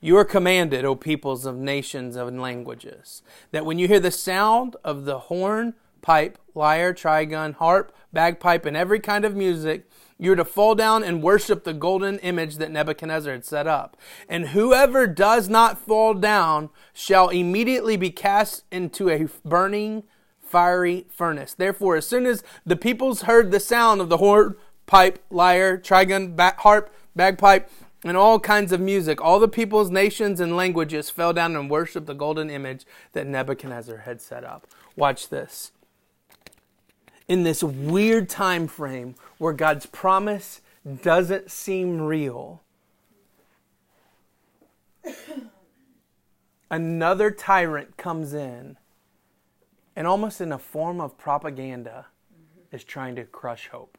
You 0.00 0.16
are 0.16 0.24
commanded, 0.24 0.84
O 0.84 0.96
peoples 0.96 1.46
of 1.46 1.56
nations 1.56 2.16
and 2.16 2.42
languages, 2.42 3.22
that 3.52 3.64
when 3.64 3.78
you 3.78 3.86
hear 3.86 4.00
the 4.00 4.10
sound 4.10 4.74
of 4.82 5.04
the 5.04 5.20
horn, 5.20 5.74
pipe, 6.02 6.38
lyre, 6.54 6.92
trigon, 6.92 7.54
harp, 7.54 7.94
bagpipe, 8.12 8.66
and 8.66 8.76
every 8.76 9.00
kind 9.00 9.24
of 9.24 9.36
music, 9.36 9.88
you're 10.18 10.36
to 10.36 10.44
fall 10.44 10.74
down 10.74 11.02
and 11.02 11.22
worship 11.22 11.64
the 11.64 11.72
golden 11.72 12.18
image 12.18 12.56
that 12.56 12.70
Nebuchadnezzar 12.70 13.32
had 13.32 13.44
set 13.44 13.66
up. 13.66 13.96
And 14.28 14.48
whoever 14.48 15.06
does 15.06 15.48
not 15.48 15.78
fall 15.78 16.14
down 16.14 16.68
shall 16.92 17.28
immediately 17.28 17.96
be 17.96 18.10
cast 18.10 18.64
into 18.70 19.08
a 19.08 19.28
burning, 19.44 20.04
fiery 20.42 21.06
furnace. 21.08 21.54
Therefore, 21.54 21.96
as 21.96 22.06
soon 22.06 22.26
as 22.26 22.42
the 22.66 22.76
peoples 22.76 23.22
heard 23.22 23.50
the 23.50 23.60
sound 23.60 24.00
of 24.00 24.10
the 24.10 24.18
horn, 24.18 24.56
pipe, 24.86 25.24
lyre, 25.30 25.78
trigon, 25.78 26.38
harp, 26.58 26.92
bagpipe, 27.16 27.70
and 28.04 28.16
all 28.16 28.40
kinds 28.40 28.72
of 28.72 28.80
music, 28.80 29.20
all 29.22 29.38
the 29.38 29.48
peoples, 29.48 29.90
nations, 29.90 30.40
and 30.40 30.56
languages 30.56 31.10
fell 31.10 31.32
down 31.32 31.54
and 31.54 31.70
worshiped 31.70 32.06
the 32.06 32.14
golden 32.14 32.50
image 32.50 32.84
that 33.12 33.26
Nebuchadnezzar 33.26 33.98
had 33.98 34.20
set 34.20 34.44
up. 34.44 34.66
Watch 34.96 35.28
this 35.28 35.72
in 37.30 37.44
this 37.44 37.62
weird 37.62 38.28
time 38.28 38.66
frame 38.66 39.14
where 39.38 39.52
God's 39.52 39.86
promise 39.86 40.60
doesn't 41.00 41.48
seem 41.48 42.00
real. 42.00 42.60
Another 46.72 47.30
tyrant 47.30 47.96
comes 47.96 48.34
in 48.34 48.76
and 49.94 50.08
almost 50.08 50.40
in 50.40 50.50
a 50.50 50.58
form 50.58 51.00
of 51.00 51.16
propaganda 51.16 52.06
is 52.72 52.82
trying 52.82 53.14
to 53.14 53.22
crush 53.22 53.68
hope. 53.68 53.96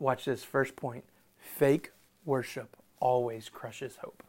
Watch 0.00 0.24
this 0.24 0.42
first 0.42 0.74
point. 0.74 1.04
Fake 1.38 1.92
worship 2.24 2.76
always 2.98 3.48
crushes 3.48 3.98
hope. 4.02 4.24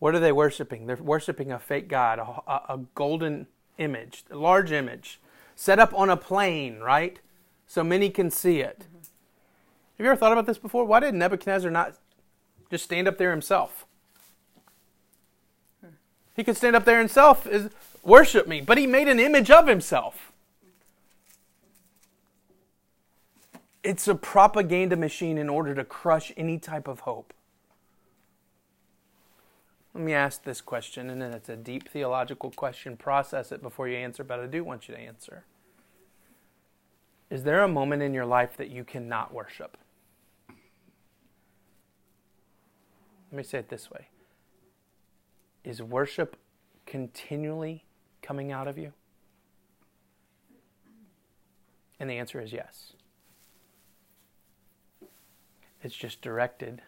What 0.00 0.14
are 0.14 0.18
they 0.18 0.32
worshiping? 0.32 0.86
They're 0.86 0.96
worshiping 0.96 1.52
a 1.52 1.58
fake 1.58 1.86
God, 1.86 2.18
a, 2.18 2.72
a, 2.72 2.80
golden 2.94 3.46
image, 3.78 4.24
a 4.30 4.36
large 4.36 4.72
image, 4.72 5.20
set 5.54 5.78
up 5.78 5.92
on 5.94 6.08
a 6.08 6.16
plain, 6.16 6.80
right? 6.80 7.20
So 7.66 7.84
many 7.84 8.08
can 8.08 8.30
see 8.30 8.60
it. 8.60 8.80
Mm-hmm. 8.80 8.96
Have 9.98 10.04
you 10.04 10.06
ever 10.06 10.16
thought 10.16 10.32
about 10.32 10.46
this 10.46 10.56
before? 10.56 10.86
Why 10.86 11.00
did 11.00 11.14
Nebuchadnezzar 11.14 11.70
not 11.70 11.94
just 12.70 12.84
stand 12.84 13.06
up 13.06 13.18
there 13.18 13.30
himself? 13.30 13.84
Hmm. 15.82 15.90
He 16.34 16.44
could 16.44 16.56
stand 16.56 16.74
up 16.74 16.86
there 16.86 16.98
himself, 16.98 17.46
is 17.46 17.68
worship 18.02 18.48
me, 18.48 18.62
but 18.62 18.78
he 18.78 18.86
made 18.86 19.06
an 19.06 19.20
image 19.20 19.50
of 19.50 19.68
himself. 19.68 20.32
It's 23.82 24.08
a 24.08 24.14
propaganda 24.14 24.96
machine 24.96 25.36
in 25.36 25.50
order 25.50 25.74
to 25.74 25.84
crush 25.84 26.32
any 26.38 26.58
type 26.58 26.88
of 26.88 27.00
hope. 27.00 27.34
Let 30.00 30.06
me 30.06 30.14
ask 30.14 30.44
this 30.44 30.62
question, 30.62 31.10
and 31.10 31.20
then 31.20 31.34
it's 31.34 31.50
a 31.50 31.56
deep 31.56 31.86
theological 31.86 32.50
question. 32.50 32.96
Process 32.96 33.52
it 33.52 33.60
before 33.60 33.86
you 33.86 33.98
answer, 33.98 34.24
but 34.24 34.40
I 34.40 34.46
do 34.46 34.64
want 34.64 34.88
you 34.88 34.94
to 34.94 35.00
answer. 35.00 35.44
Is 37.28 37.42
there 37.42 37.62
a 37.62 37.68
moment 37.68 38.02
in 38.02 38.14
your 38.14 38.24
life 38.24 38.56
that 38.56 38.70
you 38.70 38.82
cannot 38.82 39.34
worship? 39.34 39.76
Let 40.48 40.56
me 43.36 43.42
say 43.42 43.58
it 43.58 43.68
this 43.68 43.90
way 43.90 44.08
Is 45.64 45.82
worship 45.82 46.38
continually 46.86 47.84
coming 48.22 48.50
out 48.50 48.68
of 48.68 48.78
you? 48.78 48.94
And 52.00 52.08
the 52.08 52.14
answer 52.14 52.40
is 52.40 52.54
yes. 52.54 52.94
It's 55.82 55.94
just 55.94 56.22
directed 56.22 56.80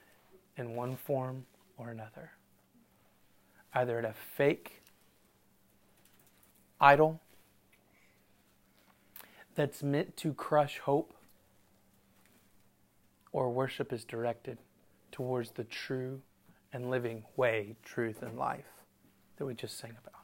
in 0.56 0.74
one 0.74 0.96
form 0.96 1.44
or 1.76 1.90
another 1.90 2.30
either 3.74 3.98
at 3.98 4.04
a 4.04 4.12
fake 4.12 4.82
idol 6.80 7.20
that's 9.54 9.82
meant 9.82 10.16
to 10.16 10.34
crush 10.34 10.78
hope, 10.78 11.14
or 13.32 13.50
worship 13.50 13.92
is 13.92 14.04
directed 14.04 14.58
towards 15.10 15.52
the 15.52 15.64
true 15.64 16.20
and 16.72 16.90
living 16.90 17.24
way, 17.36 17.76
truth, 17.84 18.22
and 18.22 18.38
life 18.38 18.64
that 19.36 19.44
we 19.44 19.54
just 19.54 19.78
sang 19.78 19.90
about. 19.90 20.20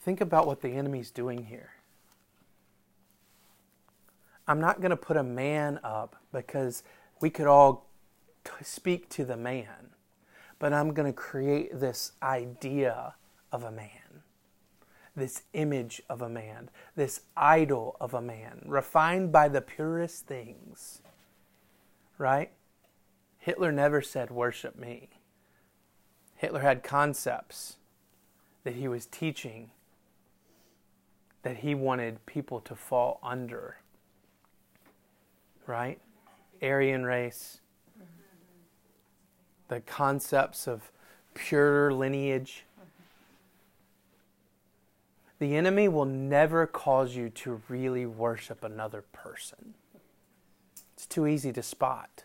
Think 0.00 0.20
about 0.20 0.46
what 0.46 0.62
the 0.62 0.70
enemy's 0.70 1.10
doing 1.10 1.46
here. 1.46 1.72
I'm 4.46 4.60
not 4.60 4.80
going 4.80 4.90
to 4.90 4.96
put 4.96 5.18
a 5.18 5.22
man 5.22 5.78
up 5.84 6.16
because 6.32 6.82
we 7.20 7.28
could 7.28 7.46
all 7.46 7.86
speak 8.62 9.10
to 9.10 9.24
the 9.24 9.36
man 9.36 9.90
but 10.58 10.72
I'm 10.72 10.92
going 10.92 11.10
to 11.10 11.16
create 11.16 11.78
this 11.78 12.12
idea 12.22 13.14
of 13.52 13.62
a 13.62 13.70
man, 13.70 14.22
this 15.14 15.42
image 15.52 16.02
of 16.08 16.22
a 16.22 16.28
man, 16.28 16.70
this 16.96 17.20
idol 17.36 17.96
of 18.00 18.14
a 18.14 18.20
man, 18.20 18.62
refined 18.66 19.32
by 19.32 19.48
the 19.48 19.60
purest 19.60 20.26
things. 20.26 21.00
Right? 22.16 22.50
Hitler 23.38 23.72
never 23.72 24.02
said, 24.02 24.30
Worship 24.30 24.76
me. 24.76 25.10
Hitler 26.34 26.60
had 26.60 26.82
concepts 26.82 27.76
that 28.64 28.74
he 28.74 28.88
was 28.88 29.06
teaching 29.06 29.70
that 31.42 31.58
he 31.58 31.74
wanted 31.74 32.24
people 32.26 32.60
to 32.60 32.74
fall 32.74 33.18
under. 33.22 33.78
Right? 35.66 36.00
Aryan 36.60 37.04
race, 37.04 37.60
the 39.68 39.80
concepts 39.80 40.66
of 40.66 40.90
pure 41.34 41.92
lineage. 41.92 42.64
The 45.38 45.54
enemy 45.54 45.86
will 45.88 46.04
never 46.04 46.66
cause 46.66 47.14
you 47.14 47.30
to 47.30 47.62
really 47.68 48.06
worship 48.06 48.64
another 48.64 49.02
person. 49.12 49.74
It's 50.94 51.06
too 51.06 51.26
easy 51.26 51.52
to 51.52 51.62
spot. 51.62 52.24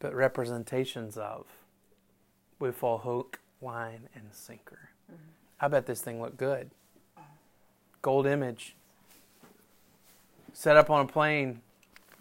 But 0.00 0.14
representations 0.14 1.16
of, 1.16 1.46
we 2.58 2.72
fall 2.72 2.98
hook, 2.98 3.38
line, 3.62 4.08
and 4.14 4.24
sinker. 4.32 4.90
Mm-hmm. 5.10 5.30
I 5.60 5.68
bet 5.68 5.86
this 5.86 6.00
thing 6.02 6.20
looked 6.20 6.36
good. 6.36 6.70
Gold 8.02 8.26
image. 8.26 8.74
Set 10.52 10.76
up 10.76 10.90
on 10.90 11.04
a 11.04 11.08
plain. 11.08 11.60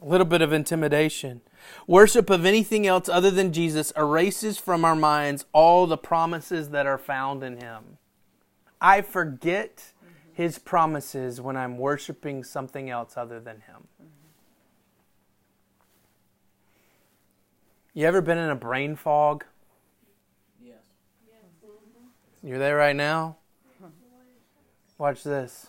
A 0.01 0.05
little 0.05 0.25
bit 0.25 0.41
of 0.41 0.53
intimidation. 0.53 1.41
Worship 1.87 2.29
of 2.29 2.45
anything 2.45 2.87
else 2.87 3.09
other 3.09 3.31
than 3.31 3.53
Jesus 3.53 3.91
erases 3.97 4.57
from 4.57 4.85
our 4.85 4.95
minds 4.95 5.45
all 5.53 5.87
the 5.87 5.97
promises 5.97 6.69
that 6.69 6.85
are 6.85 6.97
found 6.97 7.43
in 7.43 7.57
Him. 7.57 7.97
I 8.81 9.01
forget. 9.01 9.93
His 10.33 10.57
promises 10.57 11.39
when 11.39 11.55
I'm 11.55 11.77
worshiping 11.77 12.43
something 12.43 12.89
else 12.89 13.17
other 13.17 13.39
than 13.39 13.57
Him. 13.61 13.87
You 17.93 18.07
ever 18.07 18.19
been 18.19 18.39
in 18.39 18.49
a 18.49 18.55
brain 18.55 18.95
fog? 18.95 19.45
Yes. 20.59 20.77
You're 22.41 22.57
there 22.57 22.75
right 22.75 22.95
now? 22.95 23.37
Watch 24.97 25.21
this. 25.21 25.67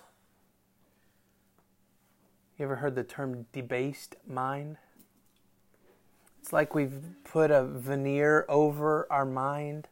You 2.59 2.65
ever 2.65 2.77
heard 2.77 2.95
the 2.95 3.05
term 3.05 3.45
debased 3.53 4.17
mind? 4.27 4.79
It's 6.45 6.53
like 6.53 6.75
we've 6.75 7.01
put 7.25 7.51
a 7.51 7.65
veneer 7.65 8.45
over 8.51 9.07
our 9.11 9.25
mind. 9.25 9.89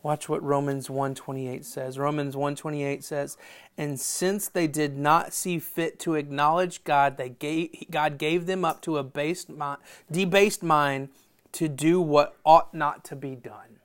Watch 0.00 0.28
what 0.28 0.40
Romans 0.44 0.88
1:28 0.88 1.64
says. 1.64 1.98
Romans 1.98 2.36
1:28 2.36 3.02
says, 3.02 3.36
"And 3.76 3.98
since 3.98 4.48
they 4.48 4.68
did 4.68 4.96
not 4.96 5.32
see 5.32 5.58
fit 5.58 5.98
to 5.98 6.14
acknowledge 6.14 6.84
God, 6.84 7.16
they 7.16 7.30
gave, 7.30 7.90
God 7.90 8.16
gave 8.16 8.46
them 8.46 8.64
up 8.64 8.80
to 8.82 8.96
a 8.96 9.02
based 9.02 9.48
mind, 9.48 9.80
debased 10.08 10.62
mind 10.62 11.08
to 11.50 11.66
do 11.66 12.00
what 12.00 12.36
ought 12.44 12.72
not 12.72 13.02
to 13.06 13.16
be 13.16 13.34
done." 13.34 13.80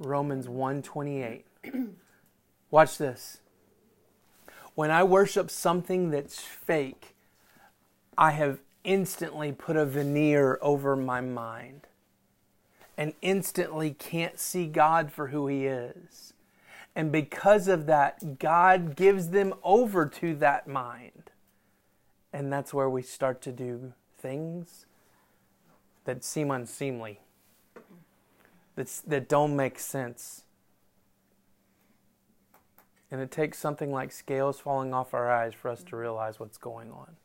Romans 0.00 0.48
1:28. 0.48 1.44
Watch 2.72 2.98
this. 2.98 3.38
When 4.74 4.90
I 4.90 5.04
worship 5.04 5.50
something 5.52 6.10
that's 6.10 6.40
fake, 6.40 7.14
I 8.16 8.32
have 8.32 8.58
instantly 8.88 9.52
put 9.52 9.76
a 9.76 9.84
veneer 9.84 10.58
over 10.62 10.96
my 10.96 11.20
mind 11.20 11.86
and 12.96 13.12
instantly 13.20 13.90
can't 13.90 14.38
see 14.38 14.66
God 14.66 15.12
for 15.12 15.28
who 15.28 15.46
He 15.46 15.66
is. 15.66 16.32
And 16.96 17.12
because 17.12 17.68
of 17.68 17.84
that, 17.84 18.38
God 18.38 18.96
gives 18.96 19.28
them 19.28 19.52
over 19.62 20.06
to 20.06 20.34
that 20.36 20.66
mind. 20.66 21.30
And 22.32 22.50
that's 22.50 22.72
where 22.72 22.88
we 22.88 23.02
start 23.02 23.42
to 23.42 23.52
do 23.52 23.92
things 24.18 24.86
that 26.04 26.24
seem 26.24 26.50
unseemly, 26.50 27.20
that's, 28.74 29.02
that 29.02 29.28
don't 29.28 29.54
make 29.54 29.78
sense. 29.78 30.44
And 33.10 33.20
it 33.20 33.30
takes 33.30 33.58
something 33.58 33.92
like 33.92 34.12
scales 34.12 34.58
falling 34.58 34.94
off 34.94 35.12
our 35.12 35.30
eyes 35.30 35.52
for 35.52 35.70
us 35.70 35.82
to 35.84 35.96
realize 35.96 36.40
what's 36.40 36.56
going 36.56 36.90
on. 36.90 37.16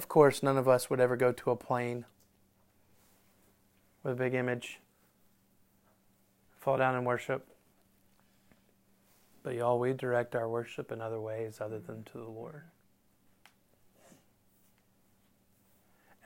Of 0.00 0.08
course, 0.08 0.42
none 0.42 0.56
of 0.56 0.66
us 0.66 0.88
would 0.88 0.98
ever 0.98 1.14
go 1.14 1.30
to 1.30 1.50
a 1.50 1.56
plain 1.56 2.06
with 4.02 4.14
a 4.14 4.16
big 4.16 4.32
image, 4.32 4.80
fall 6.58 6.78
down 6.78 6.94
and 6.94 7.04
worship. 7.04 7.46
But 9.42 9.56
y'all, 9.56 9.78
we 9.78 9.92
direct 9.92 10.34
our 10.34 10.48
worship 10.48 10.90
in 10.90 11.02
other 11.02 11.20
ways 11.20 11.58
other 11.60 11.78
than 11.78 12.04
to 12.04 12.12
the 12.12 12.30
Lord. 12.30 12.62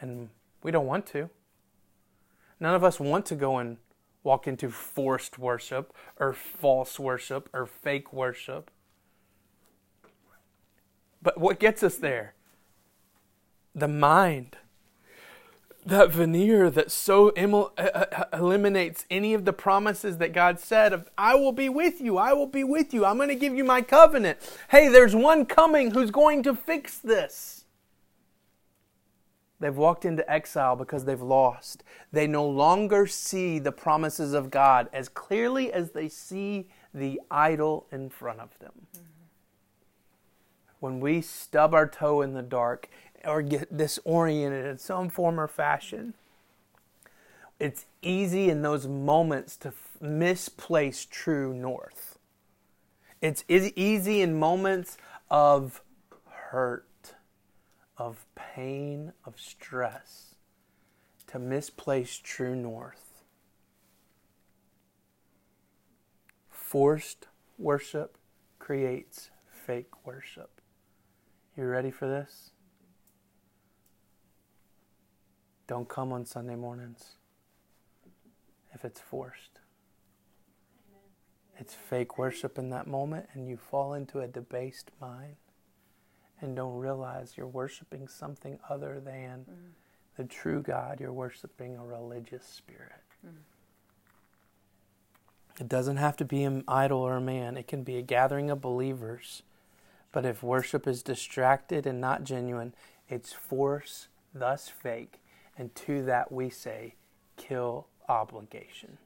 And 0.00 0.28
we 0.62 0.70
don't 0.70 0.86
want 0.86 1.04
to. 1.06 1.28
None 2.60 2.76
of 2.76 2.84
us 2.84 3.00
want 3.00 3.26
to 3.26 3.34
go 3.34 3.58
and 3.58 3.78
walk 4.22 4.46
into 4.46 4.70
forced 4.70 5.36
worship 5.36 5.92
or 6.20 6.32
false 6.32 7.00
worship 7.00 7.48
or 7.52 7.66
fake 7.66 8.12
worship. 8.12 8.70
But 11.20 11.40
what 11.40 11.58
gets 11.58 11.82
us 11.82 11.96
there? 11.96 12.34
The 13.74 13.88
mind. 13.88 14.56
That 15.86 16.10
veneer 16.10 16.70
that 16.70 16.90
so 16.90 17.28
uh, 17.30 17.70
uh, 17.82 18.24
eliminates 18.32 19.04
any 19.10 19.34
of 19.34 19.44
the 19.44 19.52
promises 19.52 20.16
that 20.16 20.32
God 20.32 20.58
said 20.58 20.94
of, 20.94 21.10
I 21.18 21.34
will 21.34 21.52
be 21.52 21.68
with 21.68 22.00
you, 22.00 22.16
I 22.16 22.32
will 22.32 22.46
be 22.46 22.64
with 22.64 22.94
you, 22.94 23.04
I'm 23.04 23.16
going 23.16 23.28
to 23.28 23.34
give 23.34 23.54
you 23.54 23.64
my 23.64 23.82
covenant. 23.82 24.38
Hey, 24.70 24.88
there's 24.88 25.14
one 25.14 25.44
coming 25.44 25.90
who's 25.90 26.10
going 26.10 26.42
to 26.44 26.54
fix 26.54 26.96
this. 26.98 27.64
They've 29.60 29.76
walked 29.76 30.04
into 30.04 30.30
exile 30.30 30.76
because 30.76 31.04
they've 31.04 31.20
lost. 31.20 31.84
They 32.12 32.26
no 32.26 32.46
longer 32.46 33.06
see 33.06 33.58
the 33.58 33.72
promises 33.72 34.32
of 34.32 34.50
God 34.50 34.88
as 34.92 35.08
clearly 35.08 35.72
as 35.72 35.92
they 35.92 36.08
see 36.08 36.68
the 36.92 37.20
idol 37.30 37.86
in 37.90 38.10
front 38.10 38.40
of 38.40 38.58
them. 38.58 38.72
Mm-hmm. 38.94 39.04
When 40.80 41.00
we 41.00 41.22
stub 41.22 41.72
our 41.72 41.88
toe 41.88 42.20
in 42.20 42.34
the 42.34 42.42
dark 42.42 42.90
or 43.26 43.42
get 43.42 43.76
disoriented 43.76 44.66
in 44.66 44.78
some 44.78 45.08
form 45.08 45.38
or 45.38 45.48
fashion. 45.48 46.14
It's 47.58 47.86
easy 48.02 48.50
in 48.50 48.62
those 48.62 48.86
moments 48.86 49.56
to 49.58 49.68
f- 49.68 49.96
misplace 50.00 51.04
true 51.04 51.54
north. 51.54 52.18
It's 53.20 53.44
easy 53.48 54.20
in 54.20 54.38
moments 54.38 54.98
of 55.30 55.82
hurt, 56.28 57.14
of 57.96 58.26
pain, 58.34 59.12
of 59.24 59.40
stress 59.40 60.34
to 61.28 61.38
misplace 61.38 62.16
true 62.18 62.54
north. 62.54 63.22
Forced 66.50 67.28
worship 67.56 68.18
creates 68.58 69.30
fake 69.48 70.04
worship. 70.04 70.60
You 71.56 71.64
ready 71.66 71.90
for 71.90 72.08
this? 72.08 72.50
Don't 75.74 75.88
come 75.88 76.12
on 76.12 76.24
Sunday 76.24 76.54
mornings 76.54 77.16
if 78.72 78.84
it's 78.84 79.00
forced. 79.00 79.58
It's 81.58 81.74
fake 81.74 82.16
worship 82.16 82.58
in 82.58 82.70
that 82.70 82.86
moment, 82.86 83.26
and 83.32 83.48
you 83.48 83.56
fall 83.56 83.94
into 83.94 84.20
a 84.20 84.28
debased 84.28 84.92
mind 85.00 85.34
and 86.40 86.54
don't 86.54 86.76
realize 86.76 87.32
you're 87.36 87.48
worshiping 87.48 88.06
something 88.06 88.60
other 88.70 89.00
than 89.04 89.46
mm. 89.50 89.72
the 90.16 90.22
true 90.22 90.62
God. 90.62 91.00
You're 91.00 91.12
worshiping 91.12 91.76
a 91.76 91.84
religious 91.84 92.46
spirit. 92.46 93.02
Mm. 93.26 93.32
It 95.58 95.68
doesn't 95.68 95.96
have 95.96 96.16
to 96.18 96.24
be 96.24 96.44
an 96.44 96.62
idol 96.68 97.00
or 97.00 97.16
a 97.16 97.20
man, 97.20 97.56
it 97.56 97.66
can 97.66 97.82
be 97.82 97.96
a 97.96 98.02
gathering 98.02 98.48
of 98.48 98.60
believers. 98.60 99.42
But 100.12 100.24
if 100.24 100.40
worship 100.40 100.86
is 100.86 101.02
distracted 101.02 101.84
and 101.84 102.00
not 102.00 102.22
genuine, 102.22 102.76
it's 103.08 103.32
force, 103.32 104.06
thus 104.32 104.68
fake, 104.68 105.18
and 105.56 105.74
to 105.74 106.02
that 106.04 106.32
we 106.32 106.50
say, 106.50 106.94
kill 107.36 107.86
obligation. 108.08 108.98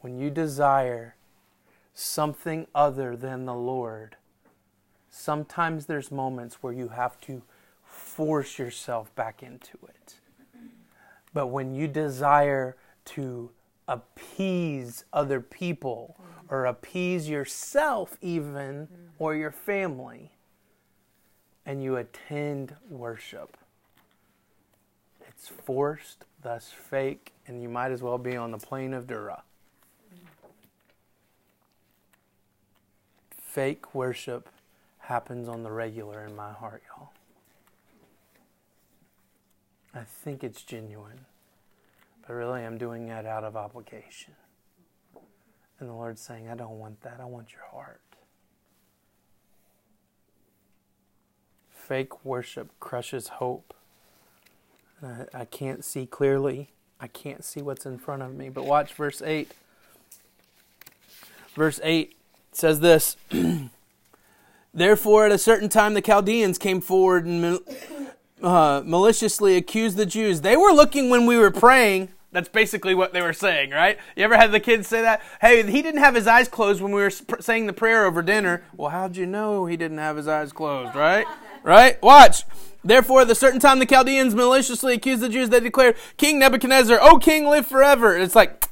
When 0.00 0.18
you 0.18 0.30
desire 0.30 1.16
something 1.94 2.66
other 2.74 3.16
than 3.16 3.44
the 3.44 3.54
Lord, 3.54 4.16
sometimes 5.10 5.86
there's 5.86 6.10
moments 6.10 6.62
where 6.62 6.72
you 6.72 6.88
have 6.88 7.20
to 7.22 7.42
force 7.82 8.58
yourself 8.58 9.14
back 9.14 9.42
into 9.42 9.78
it. 9.88 10.14
But 11.32 11.48
when 11.48 11.74
you 11.74 11.88
desire 11.88 12.76
to 13.06 13.50
appease 13.88 15.04
other 15.12 15.40
people 15.40 16.16
or 16.48 16.66
appease 16.66 17.28
yourself, 17.28 18.16
even, 18.20 18.88
or 19.18 19.34
your 19.34 19.50
family, 19.50 20.32
and 21.64 21.82
you 21.82 21.96
attend 21.96 22.74
worship, 22.88 23.56
It's 25.36 25.48
forced, 25.48 26.24
thus 26.42 26.70
fake, 26.70 27.32
and 27.46 27.62
you 27.62 27.68
might 27.68 27.92
as 27.92 28.02
well 28.02 28.18
be 28.18 28.36
on 28.36 28.50
the 28.50 28.58
plain 28.58 28.94
of 28.94 29.06
Dura. 29.06 29.42
Fake 33.30 33.94
worship 33.94 34.48
happens 34.98 35.48
on 35.48 35.62
the 35.62 35.70
regular 35.70 36.24
in 36.24 36.34
my 36.34 36.52
heart, 36.52 36.82
y'all. 36.88 37.10
I 39.94 40.04
think 40.04 40.44
it's 40.44 40.62
genuine, 40.62 41.20
but 42.26 42.34
really 42.34 42.62
I'm 42.62 42.76
doing 42.76 43.08
it 43.08 43.24
out 43.24 43.44
of 43.44 43.56
obligation. 43.56 44.34
And 45.78 45.88
the 45.88 45.94
Lord's 45.94 46.20
saying, 46.20 46.48
I 46.48 46.54
don't 46.54 46.78
want 46.78 47.00
that. 47.02 47.18
I 47.20 47.24
want 47.24 47.52
your 47.52 47.62
heart. 47.70 48.00
Fake 51.70 52.24
worship 52.24 52.70
crushes 52.80 53.28
hope. 53.28 53.72
I, 55.02 55.40
I 55.40 55.44
can't 55.44 55.84
see 55.84 56.06
clearly. 56.06 56.70
I 57.00 57.08
can't 57.08 57.44
see 57.44 57.60
what's 57.60 57.86
in 57.86 57.98
front 57.98 58.22
of 58.22 58.34
me. 58.34 58.48
But 58.48 58.64
watch 58.64 58.94
verse 58.94 59.20
8. 59.22 59.50
Verse 61.54 61.80
8 61.82 62.16
says 62.52 62.80
this 62.80 63.16
Therefore, 64.74 65.26
at 65.26 65.32
a 65.32 65.38
certain 65.38 65.68
time, 65.68 65.94
the 65.94 66.02
Chaldeans 66.02 66.58
came 66.58 66.80
forward 66.80 67.24
and 67.24 67.60
uh, 68.42 68.82
maliciously 68.84 69.56
accused 69.56 69.96
the 69.96 70.06
Jews. 70.06 70.42
They 70.42 70.56
were 70.56 70.72
looking 70.72 71.08
when 71.08 71.26
we 71.26 71.38
were 71.38 71.50
praying. 71.50 72.10
That's 72.36 72.50
basically 72.50 72.94
what 72.94 73.14
they 73.14 73.22
were 73.22 73.32
saying, 73.32 73.70
right? 73.70 73.96
You 74.14 74.22
ever 74.24 74.36
had 74.36 74.52
the 74.52 74.60
kids 74.60 74.86
say 74.86 75.00
that? 75.00 75.22
Hey, 75.40 75.62
he 75.62 75.80
didn't 75.80 76.00
have 76.00 76.14
his 76.14 76.26
eyes 76.26 76.48
closed 76.48 76.82
when 76.82 76.92
we 76.92 77.00
were 77.00 77.08
saying 77.08 77.64
the 77.64 77.72
prayer 77.72 78.04
over 78.04 78.20
dinner. 78.20 78.62
Well, 78.76 78.90
how'd 78.90 79.16
you 79.16 79.24
know 79.24 79.64
he 79.64 79.78
didn't 79.78 79.96
have 79.96 80.18
his 80.18 80.28
eyes 80.28 80.52
closed, 80.52 80.94
right? 80.94 81.26
Right? 81.62 81.96
Watch. 82.02 82.42
Therefore, 82.84 83.22
at 83.22 83.28
the 83.28 83.34
certain 83.34 83.58
time, 83.58 83.78
the 83.78 83.86
Chaldeans 83.86 84.34
maliciously 84.34 84.92
accused 84.92 85.22
the 85.22 85.30
Jews. 85.30 85.48
They 85.48 85.60
declared, 85.60 85.96
King 86.18 86.38
Nebuchadnezzar, 86.38 86.98
O 87.00 87.18
king, 87.18 87.48
live 87.48 87.66
forever. 87.66 88.12
And 88.12 88.22
it's 88.22 88.36
like, 88.36 88.66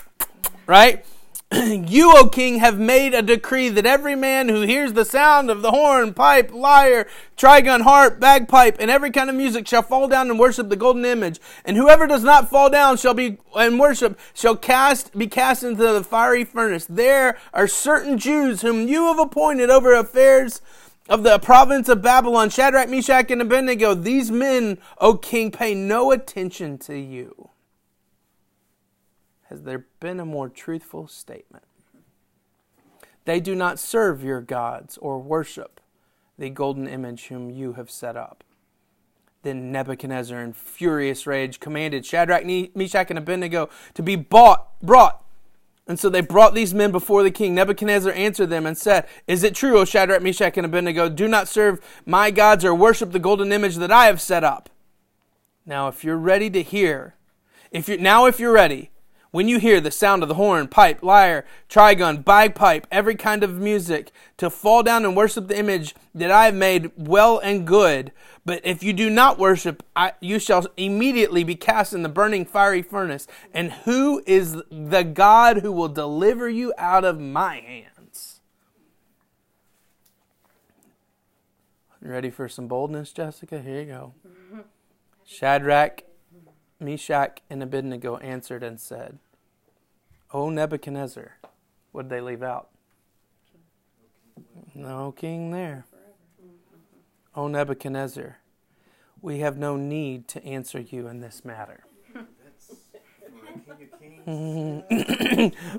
right? 0.66 1.04
you, 1.88 2.12
O 2.16 2.28
king, 2.28 2.60
have 2.60 2.78
made 2.78 3.12
a 3.12 3.22
decree 3.22 3.68
that 3.70 3.84
every 3.84 4.14
man 4.14 4.48
who 4.48 4.60
hears 4.60 4.92
the 4.92 5.04
sound 5.04 5.50
of 5.50 5.62
the 5.62 5.72
horn, 5.72 6.14
pipe, 6.14 6.52
lyre, 6.52 7.08
trigon, 7.36 7.80
harp, 7.80 8.20
bagpipe, 8.20 8.76
and 8.78 8.88
every 8.88 9.10
kind 9.10 9.28
of 9.28 9.34
music 9.34 9.66
shall 9.66 9.82
fall 9.82 10.06
down 10.06 10.30
and 10.30 10.38
worship 10.38 10.68
the 10.68 10.76
golden 10.76 11.04
image. 11.04 11.40
And 11.64 11.76
whoever 11.76 12.06
does 12.06 12.22
not 12.22 12.48
fall 12.48 12.70
down 12.70 12.98
shall 12.98 13.14
be 13.14 13.38
and 13.56 13.80
worship 13.80 14.16
shall 14.32 14.54
cast 14.54 15.18
be 15.18 15.26
cast 15.26 15.64
into 15.64 15.82
the 15.82 16.04
fiery 16.04 16.44
furnace. 16.44 16.86
There 16.88 17.36
are 17.52 17.66
certain 17.66 18.16
Jews 18.16 18.62
whom 18.62 18.86
you 18.86 19.06
have 19.06 19.18
appointed 19.18 19.70
over 19.70 19.92
affairs 19.92 20.62
of 21.08 21.24
the 21.24 21.40
province 21.40 21.88
of 21.88 22.00
Babylon, 22.00 22.50
Shadrach, 22.50 22.88
Meshach, 22.88 23.28
and 23.32 23.42
Abednego. 23.42 23.94
These 23.94 24.30
men, 24.30 24.78
O 25.00 25.14
king, 25.14 25.50
pay 25.50 25.74
no 25.74 26.12
attention 26.12 26.78
to 26.78 26.96
you. 26.96 27.49
Has 29.50 29.62
there 29.64 29.86
been 29.98 30.20
a 30.20 30.24
more 30.24 30.48
truthful 30.48 31.08
statement? 31.08 31.64
They 33.24 33.40
do 33.40 33.56
not 33.56 33.80
serve 33.80 34.22
your 34.22 34.40
gods 34.40 34.96
or 34.98 35.18
worship 35.18 35.80
the 36.38 36.50
golden 36.50 36.86
image 36.86 37.26
whom 37.26 37.50
you 37.50 37.74
have 37.74 37.90
set 37.90 38.16
up. 38.16 38.44
Then 39.42 39.72
Nebuchadnezzar, 39.72 40.40
in 40.40 40.52
furious 40.52 41.26
rage, 41.26 41.60
commanded 41.60 42.06
Shadrach, 42.06 42.44
Meshach, 42.76 43.10
and 43.10 43.18
Abednego 43.18 43.68
to 43.94 44.02
be 44.02 44.14
bought, 44.14 44.68
brought. 44.80 45.24
And 45.88 45.98
so 45.98 46.08
they 46.08 46.20
brought 46.20 46.54
these 46.54 46.72
men 46.72 46.92
before 46.92 47.22
the 47.24 47.30
king. 47.30 47.54
Nebuchadnezzar 47.54 48.12
answered 48.12 48.50
them 48.50 48.66
and 48.66 48.78
said, 48.78 49.08
Is 49.26 49.42
it 49.42 49.54
true, 49.54 49.78
O 49.78 49.84
Shadrach, 49.84 50.22
Meshach, 50.22 50.56
and 50.56 50.64
Abednego, 50.64 51.08
do 51.08 51.26
not 51.26 51.48
serve 51.48 51.80
my 52.06 52.30
gods 52.30 52.64
or 52.64 52.74
worship 52.74 53.10
the 53.10 53.18
golden 53.18 53.50
image 53.50 53.76
that 53.76 53.90
I 53.90 54.06
have 54.06 54.20
set 54.20 54.44
up? 54.44 54.70
Now, 55.66 55.88
if 55.88 56.04
you're 56.04 56.16
ready 56.16 56.48
to 56.50 56.62
hear, 56.62 57.14
if 57.72 57.88
you 57.88 57.98
now 57.98 58.26
if 58.26 58.38
you're 58.38 58.52
ready, 58.52 58.90
when 59.30 59.48
you 59.48 59.58
hear 59.58 59.80
the 59.80 59.90
sound 59.90 60.22
of 60.22 60.28
the 60.28 60.34
horn, 60.34 60.66
pipe, 60.66 61.02
lyre, 61.02 61.44
trigon, 61.68 62.24
bagpipe, 62.24 62.86
every 62.90 63.14
kind 63.14 63.44
of 63.44 63.58
music, 63.58 64.10
to 64.36 64.50
fall 64.50 64.82
down 64.82 65.04
and 65.04 65.16
worship 65.16 65.48
the 65.48 65.58
image 65.58 65.94
that 66.14 66.30
I 66.30 66.46
have 66.46 66.54
made 66.54 66.90
well 66.96 67.38
and 67.38 67.66
good. 67.66 68.12
But 68.44 68.60
if 68.64 68.82
you 68.82 68.92
do 68.92 69.08
not 69.08 69.38
worship, 69.38 69.84
I, 69.94 70.12
you 70.20 70.38
shall 70.38 70.66
immediately 70.76 71.44
be 71.44 71.54
cast 71.54 71.92
in 71.92 72.02
the 72.02 72.08
burning 72.08 72.44
fiery 72.44 72.82
furnace. 72.82 73.26
And 73.54 73.72
who 73.72 74.22
is 74.26 74.56
the 74.70 75.04
God 75.04 75.58
who 75.58 75.70
will 75.70 75.88
deliver 75.88 76.48
you 76.48 76.72
out 76.76 77.04
of 77.04 77.20
my 77.20 77.56
hands? 77.60 78.40
Ready 82.02 82.30
for 82.30 82.48
some 82.48 82.66
boldness, 82.66 83.12
Jessica? 83.12 83.60
Here 83.60 83.80
you 83.80 83.86
go. 83.86 84.14
Shadrach, 85.26 86.02
Meshach 86.80 87.40
and 87.50 87.62
Abednego 87.62 88.16
answered 88.16 88.62
and 88.62 88.80
said, 88.80 89.18
O 90.32 90.48
Nebuchadnezzar, 90.48 91.36
what 91.92 92.02
did 92.02 92.10
they 92.10 92.20
leave 92.20 92.42
out? 92.42 92.68
No 94.74 95.12
king 95.12 95.50
there. 95.50 95.86
O 97.34 97.48
Nebuchadnezzar, 97.48 98.38
we 99.20 99.40
have 99.40 99.58
no 99.58 99.76
need 99.76 100.28
to 100.28 100.44
answer 100.44 100.80
you 100.80 101.08
in 101.08 101.20
this 101.20 101.44
matter. 101.44 101.84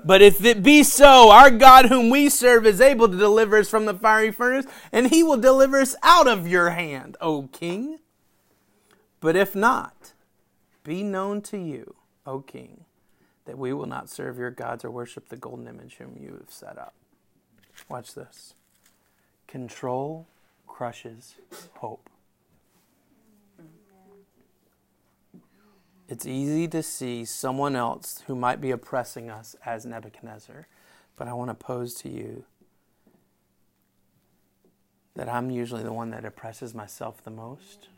but 0.04 0.22
if 0.22 0.44
it 0.44 0.62
be 0.62 0.82
so, 0.82 1.30
our 1.30 1.50
God 1.50 1.86
whom 1.86 2.10
we 2.10 2.28
serve 2.28 2.66
is 2.66 2.80
able 2.80 3.08
to 3.08 3.16
deliver 3.16 3.58
us 3.58 3.68
from 3.68 3.86
the 3.86 3.94
fiery 3.94 4.30
furnace, 4.30 4.66
and 4.90 5.08
he 5.08 5.22
will 5.22 5.36
deliver 5.36 5.80
us 5.80 5.96
out 6.02 6.28
of 6.28 6.46
your 6.46 6.70
hand, 6.70 7.16
O 7.20 7.48
king. 7.52 7.98
But 9.20 9.36
if 9.36 9.54
not, 9.54 10.11
be 10.84 11.02
known 11.02 11.42
to 11.42 11.58
you, 11.58 11.94
O 12.26 12.40
king, 12.40 12.84
that 13.44 13.58
we 13.58 13.72
will 13.72 13.86
not 13.86 14.08
serve 14.08 14.38
your 14.38 14.50
gods 14.50 14.84
or 14.84 14.90
worship 14.90 15.28
the 15.28 15.36
golden 15.36 15.66
image 15.66 15.96
whom 15.96 16.16
you 16.20 16.32
have 16.38 16.50
set 16.50 16.78
up. 16.78 16.94
Watch 17.88 18.14
this. 18.14 18.54
Control 19.46 20.26
crushes 20.66 21.36
hope. 21.78 22.08
It's 26.08 26.26
easy 26.26 26.68
to 26.68 26.82
see 26.82 27.24
someone 27.24 27.74
else 27.74 28.22
who 28.26 28.34
might 28.34 28.60
be 28.60 28.70
oppressing 28.70 29.30
us 29.30 29.56
as 29.64 29.86
Nebuchadnezzar, 29.86 30.66
but 31.16 31.26
I 31.26 31.32
want 31.32 31.50
to 31.50 31.54
pose 31.54 31.94
to 31.94 32.10
you 32.10 32.44
that 35.14 35.28
I'm 35.28 35.50
usually 35.50 35.82
the 35.82 35.92
one 35.92 36.10
that 36.10 36.24
oppresses 36.24 36.74
myself 36.74 37.22
the 37.22 37.30
most 37.30 37.88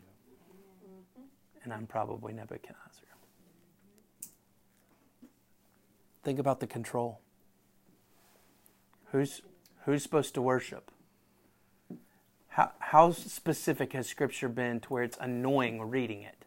and 1.65 1.73
I'm 1.73 1.87
probably 1.87 2.31
Nebuchadnezzar. 2.31 3.03
Think 6.23 6.39
about 6.39 6.59
the 6.59 6.67
control. 6.67 7.19
Who's, 9.11 9.41
who's 9.85 10.01
supposed 10.01 10.33
to 10.35 10.41
worship? 10.41 10.91
How, 12.49 12.71
how 12.79 13.11
specific 13.11 13.93
has 13.93 14.07
Scripture 14.07 14.47
been 14.47 14.79
to 14.81 14.89
where 14.89 15.03
it's 15.03 15.17
annoying 15.19 15.81
reading 15.81 16.21
it? 16.21 16.45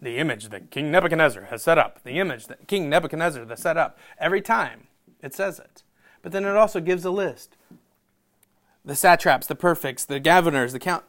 The 0.00 0.18
image 0.18 0.50
that 0.50 0.70
King 0.70 0.90
Nebuchadnezzar 0.90 1.46
has 1.46 1.62
set 1.62 1.78
up, 1.78 2.04
the 2.04 2.20
image 2.20 2.46
that 2.46 2.68
King 2.68 2.88
Nebuchadnezzar 2.88 3.44
has 3.44 3.60
set 3.60 3.76
up. 3.76 3.98
Every 4.18 4.40
time 4.40 4.86
it 5.20 5.34
says 5.34 5.58
it. 5.58 5.82
But 6.22 6.32
then 6.32 6.44
it 6.44 6.56
also 6.56 6.80
gives 6.80 7.04
a 7.04 7.10
list 7.10 7.56
the 8.84 8.94
satraps, 8.94 9.46
the 9.46 9.54
prefects, 9.54 10.04
the 10.04 10.20
governors, 10.20 10.72
the 10.72 10.78
count. 10.78 11.04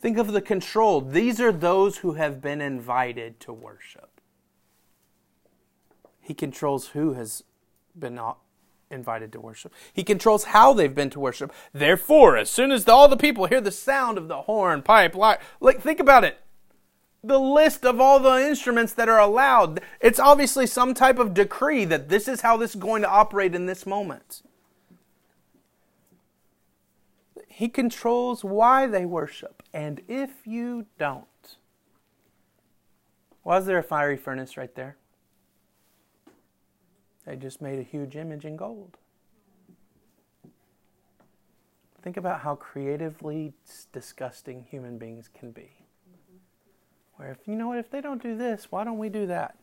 Think 0.00 0.16
of 0.16 0.32
the 0.32 0.40
control. 0.40 1.00
These 1.00 1.40
are 1.40 1.52
those 1.52 1.98
who 1.98 2.14
have 2.14 2.40
been 2.40 2.60
invited 2.60 3.38
to 3.40 3.52
worship. 3.52 4.20
He 6.20 6.32
controls 6.32 6.88
who 6.88 7.14
has 7.14 7.44
been 7.98 8.18
invited 8.90 9.32
to 9.32 9.40
worship. 9.40 9.72
He 9.92 10.02
controls 10.02 10.44
how 10.44 10.72
they've 10.72 10.94
been 10.94 11.10
to 11.10 11.20
worship. 11.20 11.52
Therefore, 11.72 12.36
as 12.36 12.50
soon 12.50 12.72
as 12.72 12.88
all 12.88 13.08
the 13.08 13.16
people 13.16 13.46
hear 13.46 13.60
the 13.60 13.70
sound 13.70 14.16
of 14.16 14.28
the 14.28 14.42
horn, 14.42 14.82
pipe, 14.82 15.14
lyre, 15.14 15.38
like 15.60 15.80
think 15.80 16.00
about 16.00 16.24
it. 16.24 16.38
The 17.22 17.38
list 17.38 17.84
of 17.84 18.00
all 18.00 18.18
the 18.18 18.46
instruments 18.46 18.94
that 18.94 19.08
are 19.08 19.20
allowed. 19.20 19.80
It's 20.00 20.18
obviously 20.18 20.66
some 20.66 20.94
type 20.94 21.18
of 21.18 21.34
decree 21.34 21.84
that 21.84 22.08
this 22.08 22.26
is 22.26 22.40
how 22.40 22.56
this 22.56 22.70
is 22.70 22.80
going 22.80 23.02
to 23.02 23.10
operate 23.10 23.54
in 23.54 23.66
this 23.66 23.84
moment. 23.84 24.42
He 27.60 27.68
controls 27.68 28.42
why 28.42 28.86
they 28.86 29.04
worship. 29.04 29.62
And 29.74 30.00
if 30.08 30.46
you 30.46 30.86
don't, 30.98 31.26
was 33.44 33.66
there 33.66 33.76
a 33.76 33.82
fiery 33.82 34.16
furnace 34.16 34.56
right 34.56 34.74
there? 34.74 34.96
They 37.26 37.36
just 37.36 37.60
made 37.60 37.78
a 37.78 37.82
huge 37.82 38.16
image 38.16 38.46
in 38.46 38.56
gold. 38.56 38.96
Think 42.00 42.16
about 42.16 42.40
how 42.40 42.54
creatively 42.54 43.52
disgusting 43.92 44.64
human 44.70 44.96
beings 44.96 45.28
can 45.28 45.50
be. 45.50 45.68
Where 47.16 47.30
if 47.30 47.46
you 47.46 47.56
know 47.56 47.68
what, 47.68 47.76
if 47.76 47.90
they 47.90 48.00
don't 48.00 48.22
do 48.22 48.38
this, 48.38 48.68
why 48.70 48.84
don't 48.84 48.96
we 48.96 49.10
do 49.10 49.26
that? 49.26 49.58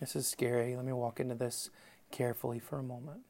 This 0.00 0.16
is 0.16 0.26
scary. 0.26 0.74
Let 0.74 0.86
me 0.86 0.94
walk 0.94 1.20
into 1.20 1.34
this 1.34 1.70
carefully 2.10 2.58
for 2.58 2.78
a 2.78 2.82
moment. 2.82 3.20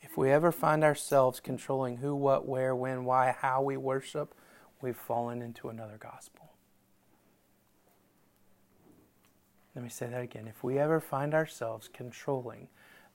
If 0.00 0.16
we 0.16 0.30
ever 0.30 0.50
find 0.50 0.82
ourselves 0.82 1.38
controlling 1.38 1.98
who, 1.98 2.14
what, 2.14 2.48
where, 2.48 2.74
when, 2.74 3.04
why, 3.04 3.36
how 3.38 3.62
we 3.62 3.76
worship, 3.76 4.34
we've 4.80 4.96
fallen 4.96 5.42
into 5.42 5.68
another 5.68 5.98
gospel. 5.98 6.50
Let 9.74 9.84
me 9.84 9.90
say 9.90 10.06
that 10.06 10.22
again. 10.22 10.48
If 10.48 10.64
we 10.64 10.78
ever 10.78 10.98
find 10.98 11.34
ourselves 11.34 11.88
controlling 11.92 12.68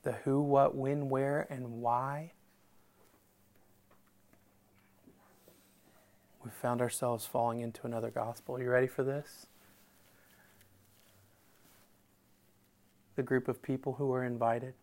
the 0.03 0.13
who, 0.23 0.41
what, 0.41 0.75
when, 0.75 1.09
where, 1.09 1.45
and 1.49 1.81
why, 1.81 2.31
we've 6.43 6.53
found 6.53 6.81
ourselves 6.81 7.25
falling 7.25 7.59
into 7.59 7.85
another 7.85 8.09
gospel. 8.09 8.55
Are 8.55 8.63
you 8.63 8.69
ready 8.69 8.87
for 8.87 9.03
this? 9.03 9.47
The 13.17 13.23
group 13.23 13.47
of 13.47 13.63
people 13.63 13.93
who 13.93 14.13
are 14.13 14.23
invited 14.23 14.75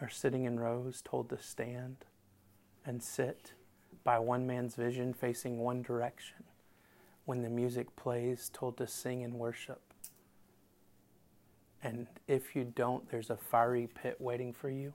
are 0.00 0.10
sitting 0.10 0.46
in 0.46 0.58
rows, 0.58 1.00
told 1.00 1.30
to 1.30 1.40
stand 1.40 1.98
and 2.84 3.00
sit 3.00 3.52
by 4.02 4.18
one 4.18 4.48
man's 4.48 4.74
vision 4.74 5.14
facing 5.14 5.60
one 5.60 5.80
direction. 5.80 6.42
When 7.24 7.42
the 7.42 7.48
music 7.48 7.94
plays, 7.94 8.50
told 8.52 8.76
to 8.78 8.88
sing 8.88 9.22
and 9.22 9.34
worship. 9.34 9.80
And 11.84 12.08
if 12.26 12.56
you 12.56 12.64
don't, 12.64 13.08
there's 13.08 13.30
a 13.30 13.36
fiery 13.36 13.86
pit 13.86 14.16
waiting 14.18 14.52
for 14.52 14.68
you. 14.68 14.94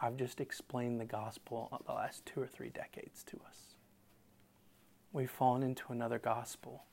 I've 0.00 0.16
just 0.16 0.40
explained 0.40 1.02
the 1.02 1.04
gospel 1.04 1.68
the 1.86 1.92
last 1.92 2.24
two 2.24 2.40
or 2.40 2.46
three 2.46 2.70
decades 2.70 3.22
to 3.24 3.38
us. 3.46 3.74
We've 5.12 5.30
fallen 5.30 5.62
into 5.62 5.92
another 5.92 6.18
gospel 6.18 6.84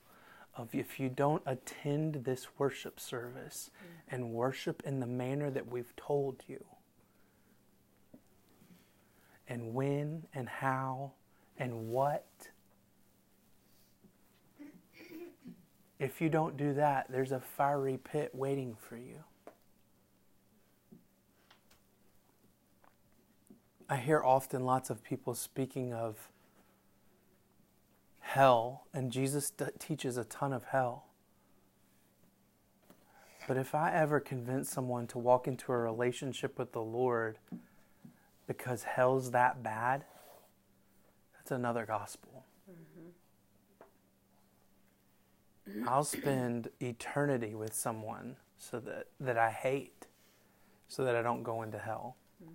of 0.56 0.74
if 0.74 1.00
you 1.00 1.10
don't 1.10 1.44
attend 1.46 2.24
this 2.24 2.48
worship 2.58 3.00
service 3.00 3.72
mm. 3.76 4.14
and 4.14 4.32
worship 4.32 4.82
in 4.86 5.00
the 5.00 5.08
manner 5.08 5.50
that 5.50 5.68
we've 5.68 5.96
told 5.96 6.44
you, 6.48 6.64
and 9.48 9.74
when 9.74 10.26
and 10.34 10.48
how 10.48 11.12
and 11.58 11.90
what, 11.90 12.26
if 16.00 16.22
you 16.22 16.30
don't 16.30 16.58
do 16.58 16.74
that, 16.74 17.08
there's 17.10 17.32
a 17.32 17.40
fiery 17.40 17.98
pit 17.98 18.32
waiting 18.34 18.76
for 18.76 18.98
you. 18.98 19.24
I 23.88 23.98
hear 23.98 24.24
often 24.24 24.66
lots 24.66 24.90
of 24.90 25.04
people 25.04 25.36
speaking 25.36 25.94
of 25.94 26.30
hell, 28.26 28.88
and 28.92 29.12
Jesus 29.12 29.54
teaches 29.78 30.18
a 30.18 30.24
ton 30.24 30.52
of 30.52 30.64
hell. 30.66 31.06
But 33.48 33.56
if 33.58 33.76
I 33.76 33.94
ever 33.94 34.20
convince 34.20 34.68
someone 34.70 35.06
to 35.08 35.20
walk 35.20 35.48
into 35.48 35.72
a 35.72 35.78
relationship 35.78 36.58
with 36.58 36.72
the 36.72 36.82
Lord 36.82 37.38
because 38.48 38.82
hell's 38.84 39.30
that 39.32 39.62
bad, 39.62 40.06
that's 41.36 41.52
another 41.52 41.86
gospel. 41.86 42.46
Mm-hmm. 45.70 45.88
I'll 45.88 46.04
spend 46.04 46.70
eternity 46.80 47.54
with 47.54 47.76
someone 47.76 48.38
so 48.58 48.80
that, 48.80 49.06
that 49.20 49.38
I 49.38 49.52
hate, 49.52 50.08
so 50.88 51.04
that 51.06 51.16
I 51.16 51.22
don't 51.22 51.44
go 51.44 51.62
into 51.62 51.78
hell. 51.78 52.18
Mm-hmm. 52.44 52.54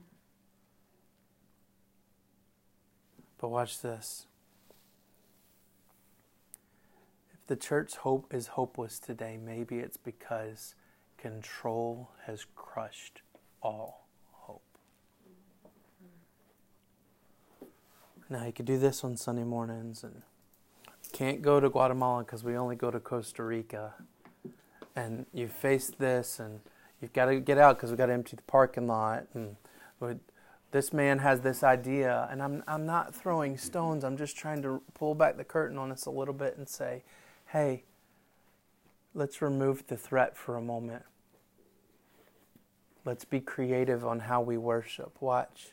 But 3.38 3.50
watch 3.50 3.80
this. 3.80 4.26
The 7.50 7.56
church 7.56 7.96
hope 7.96 8.32
is 8.32 8.46
hopeless 8.46 9.00
today, 9.00 9.36
maybe 9.36 9.80
it's 9.80 9.96
because 9.96 10.76
control 11.18 12.08
has 12.26 12.46
crushed 12.54 13.22
all 13.60 14.06
hope. 14.30 14.62
Now 18.28 18.46
you 18.46 18.52
could 18.52 18.66
do 18.66 18.78
this 18.78 19.02
on 19.02 19.16
Sunday 19.16 19.42
mornings 19.42 20.04
and 20.04 20.22
can't 21.12 21.42
go 21.42 21.58
to 21.58 21.68
Guatemala 21.68 22.22
because 22.22 22.44
we 22.44 22.56
only 22.56 22.76
go 22.76 22.88
to 22.88 23.00
Costa 23.00 23.42
Rica. 23.42 23.94
And 24.94 25.26
you 25.34 25.48
face 25.48 25.90
this 25.98 26.38
and 26.38 26.60
you've 27.02 27.12
got 27.12 27.24
to 27.24 27.40
get 27.40 27.58
out 27.58 27.78
because 27.78 27.90
we've 27.90 27.98
got 27.98 28.06
to 28.06 28.12
empty 28.12 28.36
the 28.36 28.42
parking 28.42 28.86
lot 28.86 29.26
and 29.34 29.56
this 30.70 30.92
man 30.92 31.18
has 31.18 31.40
this 31.40 31.64
idea 31.64 32.28
and 32.30 32.40
I'm 32.40 32.62
I'm 32.68 32.86
not 32.86 33.12
throwing 33.12 33.58
stones. 33.58 34.04
I'm 34.04 34.16
just 34.16 34.36
trying 34.36 34.62
to 34.62 34.80
pull 34.94 35.16
back 35.16 35.36
the 35.36 35.42
curtain 35.42 35.78
on 35.78 35.90
us 35.90 36.06
a 36.06 36.10
little 36.10 36.32
bit 36.32 36.56
and 36.56 36.68
say, 36.68 37.02
hey, 37.52 37.82
let's 39.12 39.42
remove 39.42 39.86
the 39.88 39.96
threat 39.96 40.36
for 40.36 40.56
a 40.56 40.62
moment. 40.62 41.02
Let's 43.04 43.24
be 43.24 43.40
creative 43.40 44.04
on 44.04 44.20
how 44.20 44.40
we 44.40 44.56
worship. 44.56 45.16
Watch. 45.20 45.70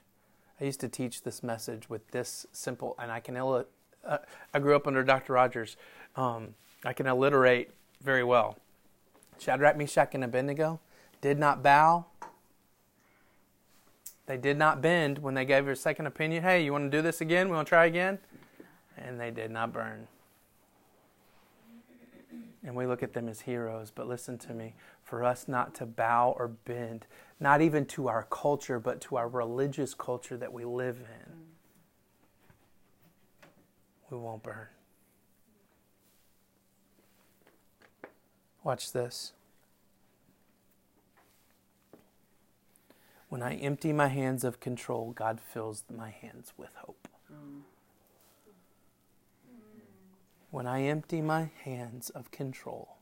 I 0.60 0.64
used 0.64 0.80
to 0.80 0.88
teach 0.88 1.22
this 1.22 1.44
message 1.44 1.88
with 1.88 2.10
this 2.10 2.48
simple, 2.52 2.96
and 2.98 3.12
I 3.12 3.20
can, 3.20 3.36
illu- 3.36 3.66
uh, 4.04 4.18
I 4.54 4.60
grew 4.60 4.76
up 4.76 4.88
under 4.88 5.04
Dr. 5.04 5.34
Rogers. 5.34 5.78
Um, 6.16 6.56
I 6.84 6.94
can 6.94 7.06
alliterate 7.06 7.70
very 8.02 8.24
well. 8.24 8.58
Shadrach, 9.38 9.78
Meshach, 9.78 10.16
and 10.16 10.24
Abednego 10.24 10.80
did 11.22 11.38
not 11.38 11.62
bow. 11.62 12.06
They 14.26 14.38
did 14.38 14.58
not 14.58 14.82
bend 14.82 15.20
when 15.20 15.36
they 15.36 15.46
gave 15.46 15.66
their 15.66 15.76
second 15.76 16.08
opinion. 16.08 16.42
Hey, 16.42 16.64
you 16.64 16.72
want 16.72 16.92
to 16.92 16.98
do 16.98 17.04
this 17.04 17.22
again? 17.22 17.50
We 17.50 17.56
want 17.56 17.68
to 17.68 17.70
try 17.70 17.86
again? 17.86 18.18
And 18.98 19.20
they 19.20 19.30
did 19.30 19.52
not 19.52 19.72
burn 19.72 20.08
and 22.64 22.76
we 22.76 22.86
look 22.86 23.04
at 23.04 23.14
them 23.14 23.30
as 23.30 23.42
heroes. 23.42 23.92
But 23.94 24.08
listen 24.08 24.38
to 24.40 24.54
me 24.54 24.76
for 25.04 25.24
us 25.24 25.48
not 25.48 25.74
to 25.76 25.86
bow 25.86 26.36
or 26.38 26.48
bend, 26.48 27.08
not 27.40 27.62
even 27.62 27.86
to 27.88 28.08
our 28.08 28.24
culture, 28.24 28.80
but 28.80 29.02
to 29.02 29.18
our 29.18 29.28
religious 29.28 29.94
culture 29.94 30.38
that 30.38 30.52
we 30.52 30.66
live 30.66 30.98
in, 30.98 31.34
we 34.10 34.18
won't 34.18 34.44
burn. 34.44 34.68
Watch 38.64 38.92
this. 38.92 39.34
When 43.30 43.42
I 43.42 43.56
empty 43.56 43.92
my 43.92 44.08
hands 44.08 44.44
of 44.44 44.60
control, 44.60 45.12
God 45.12 45.40
fills 45.42 45.84
my 45.94 46.10
hands 46.10 46.54
with 46.58 46.72
hope. 46.76 47.08
Mm. 47.32 47.62
When 50.50 50.66
I 50.66 50.84
empty 50.84 51.22
my 51.22 51.50
hands 51.64 52.10
of 52.10 52.32
control, 52.32 52.98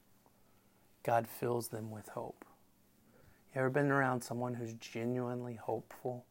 God 1.03 1.27
fills 1.27 1.67
them 1.67 1.91
with 1.91 2.09
hope. 2.09 2.43
You 3.53 3.61
ever 3.61 3.69
been 3.69 3.91
around 3.91 4.21
someone 4.23 4.55
who's 4.55 4.73
genuinely 4.73 5.53
hopeful? 5.53 6.25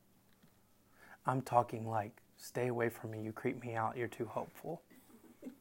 I'm 1.24 1.40
talking 1.40 1.88
like, 1.88 2.20
stay 2.37 2.66
away 2.66 2.88
from 2.88 3.12
me, 3.12 3.22
you 3.22 3.33
creep 3.33 3.62
me 3.64 3.74
out, 3.74 3.96
you're 3.96 4.09
too 4.09 4.27
hopeful. 4.27 4.83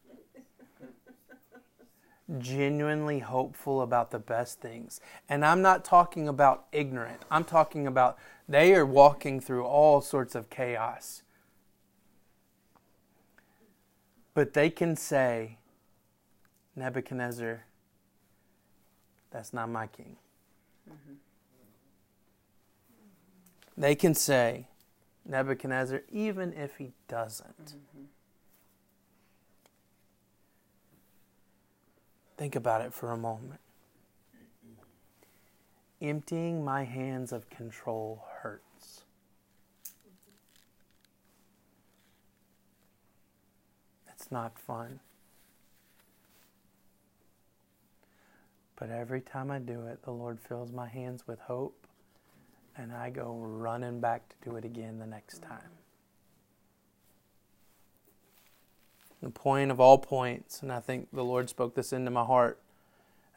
genuinely 2.40 3.20
hopeful 3.20 3.82
about 3.82 4.10
the 4.10 4.20
best 4.20 4.60
things. 4.60 5.00
And 5.30 5.46
I'm 5.46 5.62
not 5.62 5.86
talking 5.86 6.28
about 6.28 6.66
ignorant, 6.72 7.22
I'm 7.30 7.44
talking 7.44 7.86
about 7.86 8.18
they 8.50 8.74
are 8.74 8.86
walking 8.86 9.40
through 9.40 9.66
all 9.66 10.02
sorts 10.02 10.34
of 10.34 10.50
chaos 10.50 11.23
but 14.34 14.54
they 14.54 14.70
can 14.70 14.96
say, 14.96 15.58
Nebuchadnezzar, 16.76 17.66
that's 19.32 19.54
not 19.54 19.70
my 19.70 19.88
king. 19.88 20.18
Mm-hmm. 20.90 21.14
They 23.78 23.96
can 23.96 24.14
say, 24.16 24.68
Nebuchadnezzar, 25.26 26.02
even 26.12 26.54
if 26.54 26.78
he 26.78 26.94
doesn't. 27.08 27.66
Mm-hmm. 27.66 28.04
Think 32.38 32.56
about 32.56 32.82
it 32.82 32.94
for 32.94 33.12
a 33.12 33.18
moment. 33.18 33.60
Emptying 36.02 36.66
my 36.66 36.84
hands 36.84 37.32
of 37.32 37.50
control 37.50 38.26
hurts. 38.42 38.73
Not 44.34 44.60
fun. 44.60 45.00
But 48.76 48.90
every 48.90 49.22
time 49.22 49.50
I 49.50 49.60
do 49.60 49.86
it, 49.86 50.04
the 50.04 50.12
Lord 50.12 50.40
fills 50.42 50.74
my 50.74 50.90
hands 50.90 51.26
with 51.26 51.40
hope, 51.40 51.88
and 52.76 52.92
I 52.92 53.12
go 53.12 53.38
running 53.40 54.02
back 54.02 54.28
to 54.28 54.50
do 54.50 54.58
it 54.58 54.66
again 54.66 55.00
the 55.00 55.06
next 55.06 55.42
time. 55.42 55.78
The 59.22 59.30
point 59.30 59.72
of 59.72 59.80
all 59.80 60.00
points, 60.00 60.62
and 60.62 60.70
I 60.70 60.82
think 60.82 61.08
the 61.14 61.24
Lord 61.24 61.50
spoke 61.50 61.76
this 61.76 61.94
into 61.94 62.12
my 62.12 62.26
heart 62.26 62.60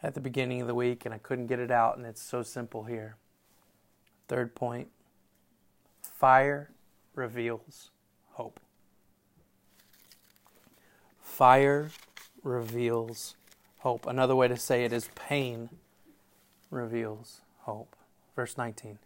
at 0.03 0.15
the 0.15 0.21
beginning 0.21 0.61
of 0.63 0.67
the 0.67 0.75
week, 0.75 1.05
and 1.05 1.15
I 1.15 1.19
couldn't 1.19 1.47
get 1.47 1.61
it 1.61 1.71
out, 1.71 1.97
and 1.97 2.05
it's 2.05 2.23
so 2.23 2.43
simple 2.43 2.85
here. 2.85 3.17
Third 4.27 4.57
point 4.57 4.89
fire 6.03 6.71
reveals 7.15 7.91
hope. 8.33 8.59
Fire 11.37 11.91
reveals 12.43 13.37
hope. 13.81 14.07
Another 14.07 14.35
way 14.35 14.49
to 14.49 14.57
say 14.57 14.87
it 14.87 14.93
is 14.95 15.11
pain 15.15 15.69
reveals 16.71 17.43
hope. 17.59 17.95
Verse 18.35 18.57
19. 18.57 18.99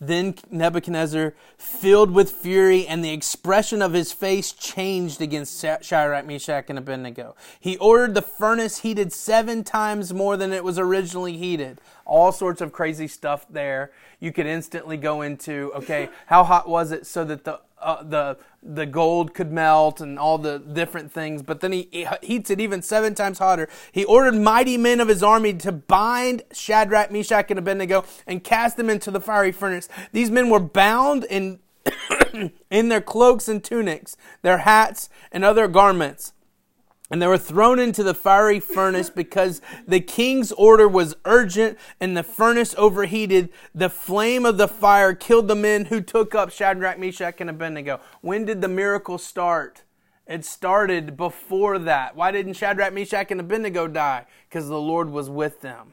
Then 0.00 0.34
Nebuchadnezzar, 0.50 1.34
filled 1.56 2.10
with 2.10 2.32
fury, 2.32 2.88
and 2.88 3.04
the 3.04 3.12
expression 3.12 3.82
of 3.82 3.92
his 3.92 4.10
face 4.10 4.50
changed 4.50 5.20
against 5.20 5.60
Shadrach, 5.60 6.26
Meshach, 6.26 6.64
and 6.68 6.76
Abednego. 6.76 7.36
He 7.60 7.76
ordered 7.76 8.14
the 8.14 8.22
furnace 8.22 8.78
heated 8.78 9.12
seven 9.12 9.62
times 9.62 10.12
more 10.12 10.36
than 10.36 10.52
it 10.52 10.64
was 10.64 10.80
originally 10.80 11.36
heated. 11.36 11.80
All 12.04 12.32
sorts 12.32 12.60
of 12.60 12.72
crazy 12.72 13.06
stuff 13.06 13.46
there. 13.48 13.92
You 14.18 14.32
could 14.32 14.46
instantly 14.46 14.96
go 14.96 15.22
into, 15.22 15.70
okay, 15.76 16.08
how 16.26 16.42
hot 16.42 16.68
was 16.68 16.90
it 16.90 17.06
so 17.06 17.24
that 17.26 17.44
the 17.44 17.60
uh, 17.78 18.02
the 18.02 18.38
the 18.62 18.86
gold 18.86 19.32
could 19.32 19.52
melt 19.52 20.00
and 20.00 20.18
all 20.18 20.38
the 20.38 20.58
different 20.58 21.12
things. 21.12 21.42
But 21.42 21.60
then 21.60 21.72
he, 21.72 21.88
he 21.92 22.06
heats 22.22 22.50
it 22.50 22.60
even 22.60 22.82
seven 22.82 23.14
times 23.14 23.38
hotter. 23.38 23.68
He 23.92 24.04
ordered 24.04 24.34
mighty 24.34 24.76
men 24.76 25.00
of 25.00 25.08
his 25.08 25.22
army 25.22 25.54
to 25.54 25.72
bind 25.72 26.42
Shadrach, 26.52 27.12
Meshach, 27.12 27.50
and 27.50 27.58
Abednego 27.58 28.04
and 28.26 28.42
cast 28.42 28.76
them 28.76 28.90
into 28.90 29.10
the 29.10 29.20
fiery 29.20 29.52
furnace. 29.52 29.88
These 30.12 30.30
men 30.30 30.50
were 30.50 30.60
bound 30.60 31.24
in 31.24 31.60
in 32.70 32.88
their 32.88 33.00
cloaks 33.00 33.48
and 33.48 33.62
tunics, 33.62 34.16
their 34.42 34.58
hats 34.58 35.08
and 35.30 35.44
other 35.44 35.68
garments. 35.68 36.32
And 37.08 37.22
they 37.22 37.26
were 37.28 37.38
thrown 37.38 37.78
into 37.78 38.02
the 38.02 38.14
fiery 38.14 38.58
furnace 38.58 39.10
because 39.10 39.60
the 39.86 40.00
king's 40.00 40.50
order 40.52 40.88
was 40.88 41.14
urgent 41.24 41.78
and 42.00 42.16
the 42.16 42.24
furnace 42.24 42.74
overheated. 42.76 43.50
The 43.74 43.88
flame 43.88 44.44
of 44.44 44.58
the 44.58 44.66
fire 44.66 45.14
killed 45.14 45.46
the 45.46 45.54
men 45.54 45.84
who 45.84 46.00
took 46.00 46.34
up 46.34 46.50
Shadrach, 46.50 46.98
Meshach, 46.98 47.40
and 47.40 47.48
Abednego. 47.48 48.00
When 48.22 48.44
did 48.44 48.60
the 48.60 48.68
miracle 48.68 49.18
start? 49.18 49.84
It 50.26 50.44
started 50.44 51.16
before 51.16 51.78
that. 51.78 52.16
Why 52.16 52.32
didn't 52.32 52.54
Shadrach, 52.54 52.92
Meshach, 52.92 53.30
and 53.30 53.40
Abednego 53.40 53.86
die? 53.86 54.26
Because 54.48 54.68
the 54.68 54.80
Lord 54.80 55.10
was 55.10 55.30
with 55.30 55.60
them. 55.60 55.92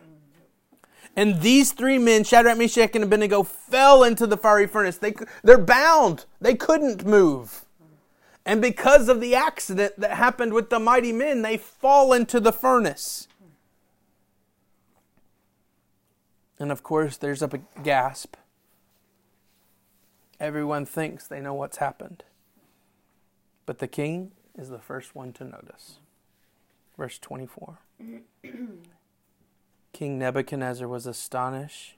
And 1.16 1.42
these 1.42 1.74
three 1.74 2.00
men, 2.00 2.24
Shadrach, 2.24 2.58
Meshach, 2.58 2.96
and 2.96 3.04
Abednego, 3.04 3.44
fell 3.44 4.04
into 4.04 4.26
the 4.26 4.38
fiery 4.38 4.66
furnace. 4.66 4.98
They, 4.98 5.14
they're 5.44 5.60
bound. 5.60 6.26
They 6.42 6.56
couldn't 6.56 7.06
move. 7.06 7.63
And 8.46 8.62
because 8.62 9.08
of 9.08 9.22
the 9.22 9.36
accident 9.36 10.00
that 10.00 10.12
happened 10.12 10.54
with 10.54 10.70
the 10.70 10.80
mighty 10.80 11.14
men, 11.14 11.42
they 11.42 11.58
fall 11.58 12.12
into 12.12 12.40
the 12.40 12.52
furnace. 12.52 13.28
And 16.60 16.72
of 16.72 16.84
course, 16.84 17.18
there's 17.18 17.42
a 17.42 17.50
gasp. 17.84 18.36
Everyone 20.40 20.86
thinks 20.86 21.28
they 21.28 21.40
know 21.40 21.54
what's 21.54 21.78
happened. 21.78 22.24
But 23.66 23.80
the 23.80 23.88
king 23.88 24.32
is 24.58 24.70
the 24.70 24.80
first 24.80 25.16
one 25.16 25.32
to 25.34 25.46
notice. 25.46 26.00
Verse 26.98 27.18
24 27.18 27.80
King 29.94 30.20
Nebuchadnezzar 30.20 30.88
was 30.88 31.08
astonished 31.08 31.96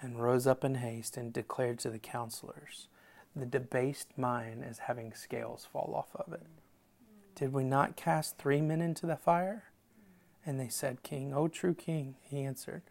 and 0.00 0.20
rose 0.20 0.46
up 0.46 0.64
in 0.64 0.76
haste 0.76 1.16
and 1.16 1.32
declared 1.32 1.78
to 1.80 1.90
the 1.90 1.98
counselors 1.98 2.88
the 3.38 3.46
debased 3.46 4.16
mind 4.16 4.64
is 4.68 4.80
having 4.80 5.12
scales 5.12 5.66
fall 5.70 5.94
off 5.96 6.14
of 6.14 6.32
it. 6.32 6.46
Did 7.34 7.52
we 7.52 7.64
not 7.64 7.96
cast 7.96 8.36
three 8.36 8.60
men 8.60 8.80
into 8.80 9.06
the 9.06 9.16
fire? 9.16 9.64
And 10.44 10.58
they 10.58 10.68
said, 10.68 11.02
King, 11.02 11.32
O 11.32 11.46
true 11.46 11.74
king, 11.74 12.16
he 12.22 12.42
answered. 12.42 12.82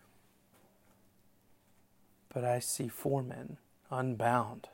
But 2.33 2.45
I 2.45 2.59
see 2.59 2.87
four 2.87 3.23
men 3.23 3.57
unbound, 3.89 4.69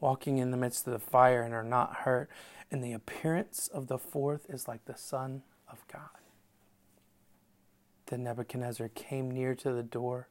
walking 0.00 0.38
in 0.38 0.50
the 0.50 0.56
midst 0.56 0.86
of 0.86 0.92
the 0.92 0.98
fire 0.98 1.42
and 1.42 1.52
are 1.52 1.64
not 1.64 1.96
hurt, 2.04 2.30
and 2.70 2.82
the 2.82 2.92
appearance 2.92 3.68
of 3.68 3.88
the 3.88 3.98
fourth 3.98 4.46
is 4.48 4.68
like 4.68 4.84
the 4.84 4.96
Son 4.96 5.42
of 5.68 5.86
God. 5.92 6.08
Then 8.06 8.24
Nebuchadnezzar 8.24 8.88
came 8.88 9.30
near 9.30 9.54
to 9.56 9.72
the 9.72 9.82
door 9.82 10.28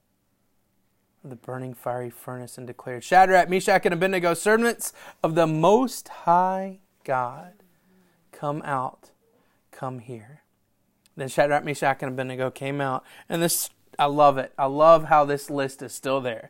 the 1.23 1.35
burning 1.35 1.73
fiery 1.73 2.09
furnace 2.09 2.57
and 2.57 2.65
declared, 2.65 3.03
Shadrach, 3.03 3.49
Meshach, 3.49 3.85
and 3.85 3.93
Abednego, 3.93 4.33
servants 4.33 4.91
of 5.23 5.35
the 5.35 5.47
Most 5.47 6.07
High 6.07 6.79
God, 7.03 7.53
come 8.31 8.61
out, 8.63 9.11
come 9.71 9.99
here. 9.99 10.41
Then 11.15 11.27
Shadrach, 11.27 11.63
Meshach, 11.63 12.01
and 12.01 12.11
Abednego 12.11 12.49
came 12.49 12.81
out, 12.81 13.03
and 13.29 13.41
this, 13.41 13.69
I 13.99 14.05
love 14.05 14.37
it. 14.37 14.53
I 14.57 14.65
love 14.65 15.05
how 15.05 15.25
this 15.25 15.49
list 15.49 15.81
is 15.81 15.93
still 15.93 16.21
there. 16.21 16.49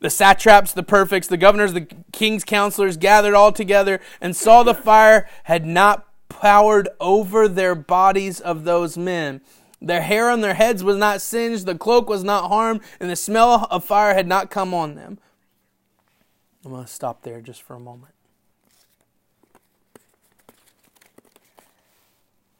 The 0.00 0.10
satraps, 0.10 0.72
the 0.72 0.82
prefects, 0.82 1.26
the 1.26 1.36
governors, 1.36 1.72
the 1.72 1.88
king's 2.12 2.44
counselors 2.44 2.96
gathered 2.96 3.34
all 3.34 3.50
together 3.50 4.00
and 4.20 4.36
saw 4.36 4.62
the 4.62 4.74
fire 4.74 5.26
had 5.44 5.64
not 5.64 6.06
powered 6.28 6.88
over 7.00 7.48
their 7.48 7.74
bodies 7.74 8.38
of 8.40 8.64
those 8.64 8.98
men 8.98 9.40
their 9.86 10.02
hair 10.02 10.30
on 10.30 10.40
their 10.40 10.54
heads 10.54 10.82
was 10.82 10.96
not 10.96 11.20
singed, 11.20 11.66
the 11.66 11.76
cloak 11.76 12.08
was 12.08 12.24
not 12.24 12.48
harmed, 12.48 12.80
and 12.98 13.10
the 13.10 13.16
smell 13.16 13.66
of 13.70 13.84
fire 13.84 14.14
had 14.14 14.26
not 14.26 14.50
come 14.50 14.74
on 14.74 14.94
them. 14.94 15.18
I'm 16.64 16.72
going 16.72 16.84
to 16.84 16.90
stop 16.90 17.22
there 17.22 17.40
just 17.40 17.62
for 17.62 17.74
a 17.74 17.80
moment. 17.80 18.12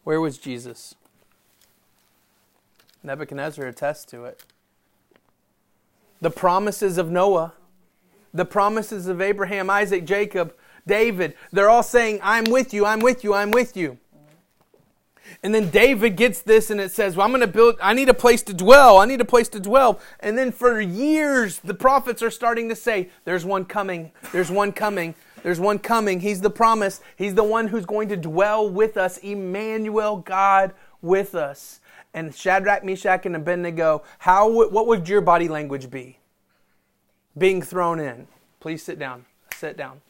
Where 0.05 0.21
was 0.21 0.39
Jesus? 0.39 0.95
Nebuchadnezzar 3.03 3.67
attests 3.67 4.05
to 4.07 4.25
it. 4.25 4.45
The 6.21 6.31
promises 6.31 6.97
of 6.97 7.11
Noah, 7.11 7.55
the 8.33 8.45
promises 8.45 9.09
of 9.09 9.21
Abraham, 9.21 9.69
Isaac, 9.69 10.05
Jacob, 10.05 10.55
David, 10.87 11.35
they're 11.51 11.69
all 11.69 11.83
saying, 11.83 12.21
I'm 12.23 12.45
with 12.45 12.73
you, 12.73 12.87
I'm 12.87 13.01
with 13.01 13.25
you, 13.25 13.35
I'm 13.35 13.51
with 13.51 13.77
you. 13.77 13.99
And 15.43 15.55
then 15.55 15.71
David 15.71 16.17
gets 16.17 16.41
this 16.41 16.71
and 16.71 16.81
it 16.81 16.93
says, 16.93 17.17
Well, 17.17 17.25
I'm 17.25 17.31
going 17.31 17.41
to 17.41 17.47
build, 17.47 17.77
I 17.83 17.95
need 17.95 18.09
a 18.09 18.15
place 18.15 18.43
to 18.45 18.55
dwell. 18.55 18.99
I 18.99 19.05
need 19.05 19.21
a 19.21 19.25
place 19.25 19.49
to 19.51 19.61
dwell. 19.61 20.01
And 20.21 20.37
then 20.37 20.53
for 20.53 20.81
years, 20.81 21.59
the 21.61 21.75
prophets 21.75 22.23
are 22.23 22.31
starting 22.31 22.69
to 22.69 22.77
say, 22.77 23.11
There's 23.25 23.45
one 23.45 23.65
coming. 23.65 24.13
There's 24.33 24.51
one 24.51 24.73
coming. 24.73 25.15
There's 25.43 25.61
one 25.61 25.79
coming. 25.79 26.21
He's 26.21 26.41
the 26.41 26.51
promise. 26.51 27.01
He's 27.17 27.35
the 27.35 27.45
one 27.45 27.69
who's 27.69 27.87
going 27.87 28.09
to 28.09 28.17
dwell 28.17 28.69
with 28.69 28.97
us. 28.97 29.19
Emmanuel, 29.19 30.17
God 30.17 30.73
with 31.03 31.35
us. 31.35 31.81
And 32.15 32.35
Shadrach, 32.35 32.83
Meshach, 32.83 33.27
and 33.27 33.37
Abednego, 33.37 34.03
how, 34.19 34.49
what 34.51 34.87
would 34.87 35.09
your 35.09 35.21
body 35.21 35.49
language 35.49 35.91
be? 35.91 36.19
Being 37.37 37.63
thrown 37.63 38.01
in. 38.01 38.27
Please 38.59 38.83
sit 38.83 38.99
down. 38.99 39.27
Sit 39.55 39.77
down. 39.77 40.01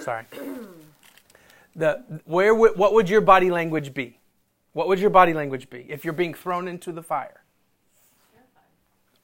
Sorry 0.00 0.24
the 1.74 2.20
where 2.24 2.54
what 2.54 2.92
would 2.94 3.08
your 3.08 3.20
body 3.20 3.50
language 3.50 3.94
be? 3.94 4.18
What 4.72 4.88
would 4.88 4.98
your 4.98 5.10
body 5.10 5.34
language 5.34 5.68
be 5.68 5.86
if 5.88 6.04
you're 6.04 6.12
being 6.12 6.34
thrown 6.34 6.68
into 6.68 6.92
the 6.92 7.02
fire? 7.02 7.42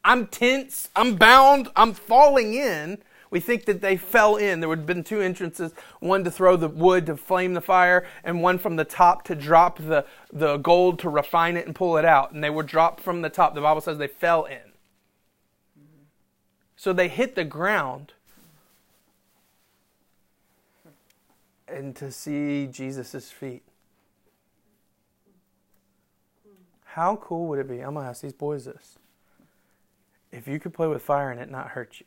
I'm 0.04 0.26
tense, 0.26 0.88
I'm 0.96 1.16
bound, 1.16 1.68
I'm 1.76 1.92
falling 1.92 2.54
in. 2.54 2.98
We 3.30 3.40
think 3.40 3.66
that 3.66 3.82
they 3.82 3.98
fell 3.98 4.36
in. 4.36 4.60
There 4.60 4.68
would 4.68 4.78
have 4.78 4.86
been 4.86 5.04
two 5.04 5.20
entrances 5.20 5.72
one 6.00 6.24
to 6.24 6.30
throw 6.30 6.56
the 6.56 6.68
wood 6.68 7.04
to 7.06 7.16
flame 7.16 7.52
the 7.52 7.60
fire, 7.60 8.06
and 8.24 8.42
one 8.42 8.58
from 8.58 8.76
the 8.76 8.86
top 8.86 9.24
to 9.24 9.34
drop 9.34 9.78
the, 9.78 10.06
the 10.32 10.56
gold 10.56 10.98
to 11.00 11.10
refine 11.10 11.58
it 11.58 11.66
and 11.66 11.74
pull 11.74 11.98
it 11.98 12.06
out. 12.06 12.32
And 12.32 12.42
they 12.42 12.48
were 12.48 12.62
dropped 12.62 13.00
from 13.00 13.20
the 13.20 13.28
top. 13.28 13.54
The 13.54 13.60
Bible 13.60 13.82
says 13.82 13.98
they 13.98 14.06
fell 14.06 14.44
in. 14.44 14.72
So 16.74 16.94
they 16.94 17.08
hit 17.08 17.34
the 17.34 17.44
ground 17.44 18.14
and 21.70 21.94
to 21.96 22.10
see 22.10 22.66
Jesus' 22.66 23.30
feet. 23.30 23.62
How 26.84 27.16
cool 27.16 27.46
would 27.48 27.58
it 27.58 27.68
be? 27.68 27.80
I'm 27.80 27.94
going 27.94 28.04
to 28.04 28.10
ask 28.10 28.22
these 28.22 28.32
boys 28.32 28.64
this. 28.64 28.98
If 30.32 30.48
you 30.48 30.58
could 30.58 30.74
play 30.74 30.86
with 30.86 31.02
fire 31.02 31.30
and 31.30 31.40
it 31.40 31.50
not 31.50 31.68
hurt 31.68 32.00
you. 32.00 32.06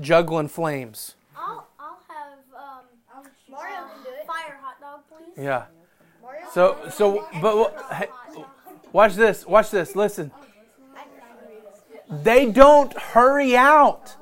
Juggling 0.00 0.48
flames. 0.48 1.16
I'll, 1.36 1.66
I'll 1.78 1.98
have 2.08 2.38
um, 2.56 3.24
Mario 3.50 3.88
do 4.04 4.10
it. 4.10 4.26
fire 4.26 4.58
hot 4.62 4.80
dog, 4.80 5.00
please. 5.08 5.44
Yeah. 5.44 5.64
So, 6.52 6.78
so, 6.90 7.26
but 7.42 7.74
hey, 7.92 8.08
watch 8.92 9.14
this. 9.14 9.46
Watch 9.46 9.70
this. 9.70 9.96
Listen. 9.96 10.30
They 12.10 12.50
don't 12.50 12.96
hurry 12.96 13.56
out. 13.56 14.16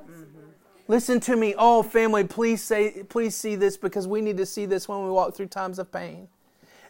Listen 0.89 1.19
to 1.21 1.37
me, 1.37 1.55
oh 1.59 1.83
family, 1.83 2.25
please 2.25 2.63
say 2.63 3.03
please 3.09 3.35
see 3.35 3.57
this 3.57 3.77
because 3.77 4.07
we 4.07 4.21
need 4.21 4.37
to 4.37 4.47
see 4.47 4.67
this 4.67 4.89
when 4.89 5.05
we 5.05 5.11
walk 5.11 5.35
through 5.35 5.47
times 5.47 5.79
of 5.79 5.91
pain. 5.91 6.29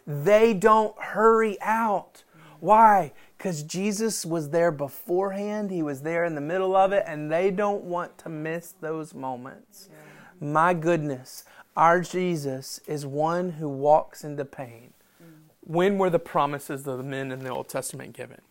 They 0.05 0.53
don't 0.53 0.97
hurry 0.99 1.57
out. 1.61 2.23
Why? 2.59 3.11
Because 3.37 3.63
Jesus 3.63 4.25
was 4.25 4.49
there 4.49 4.71
beforehand, 4.71 5.69
He 5.69 5.83
was 5.83 6.01
there 6.01 6.25
in 6.25 6.35
the 6.35 6.41
middle 6.41 6.75
of 6.75 6.91
it, 6.91 7.03
and 7.05 7.31
they 7.31 7.51
don't 7.51 7.83
want 7.83 8.17
to 8.19 8.29
miss 8.29 8.73
those 8.79 9.13
moments. 9.13 9.89
Yeah. 9.91 10.47
My 10.47 10.73
goodness, 10.73 11.43
our 11.75 12.01
Jesus 12.01 12.79
is 12.87 13.05
one 13.05 13.51
who 13.51 13.69
walks 13.69 14.23
into 14.23 14.45
pain. 14.45 14.93
Mm. 15.21 15.27
When 15.61 15.97
were 15.99 16.09
the 16.09 16.19
promises 16.19 16.87
of 16.87 16.97
the 16.97 17.03
men 17.03 17.31
in 17.31 17.39
the 17.39 17.49
Old 17.49 17.69
Testament 17.69 18.13
given? 18.13 18.41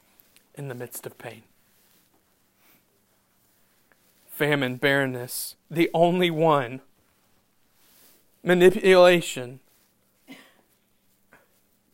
In 0.55 0.68
the 0.68 0.74
midst 0.74 1.05
of 1.05 1.18
pain 1.18 1.42
famine, 4.37 4.76
barrenness, 4.76 5.57
the 5.70 5.89
only 5.95 6.30
one, 6.30 6.82
manipulation, 8.45 9.61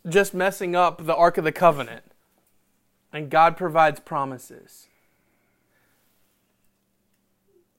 just 0.09 0.35
messing 0.35 0.75
up 0.75 1.07
the 1.07 1.15
Ark 1.15 1.39
of 1.39 1.45
the 1.45 1.53
Covenant. 1.53 2.03
and 3.13 3.31
God 3.31 3.57
provides 3.57 4.01
promises. 4.01 4.89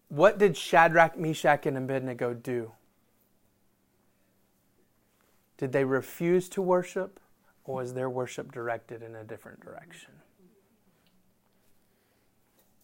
What 0.09 0.37
did 0.37 0.55
Shadrach, 0.55 1.17
Meshach, 1.17 1.65
and 1.65 1.75
Abednego 1.75 2.33
do? 2.33 2.73
Did 5.57 5.71
they 5.71 5.83
refuse 5.83 6.47
to 6.49 6.61
worship, 6.61 7.19
or 7.63 7.77
was 7.77 7.95
their 7.95 8.09
worship 8.09 8.51
directed 8.51 9.01
in 9.01 9.15
a 9.15 9.23
different 9.23 9.59
direction? 9.59 10.11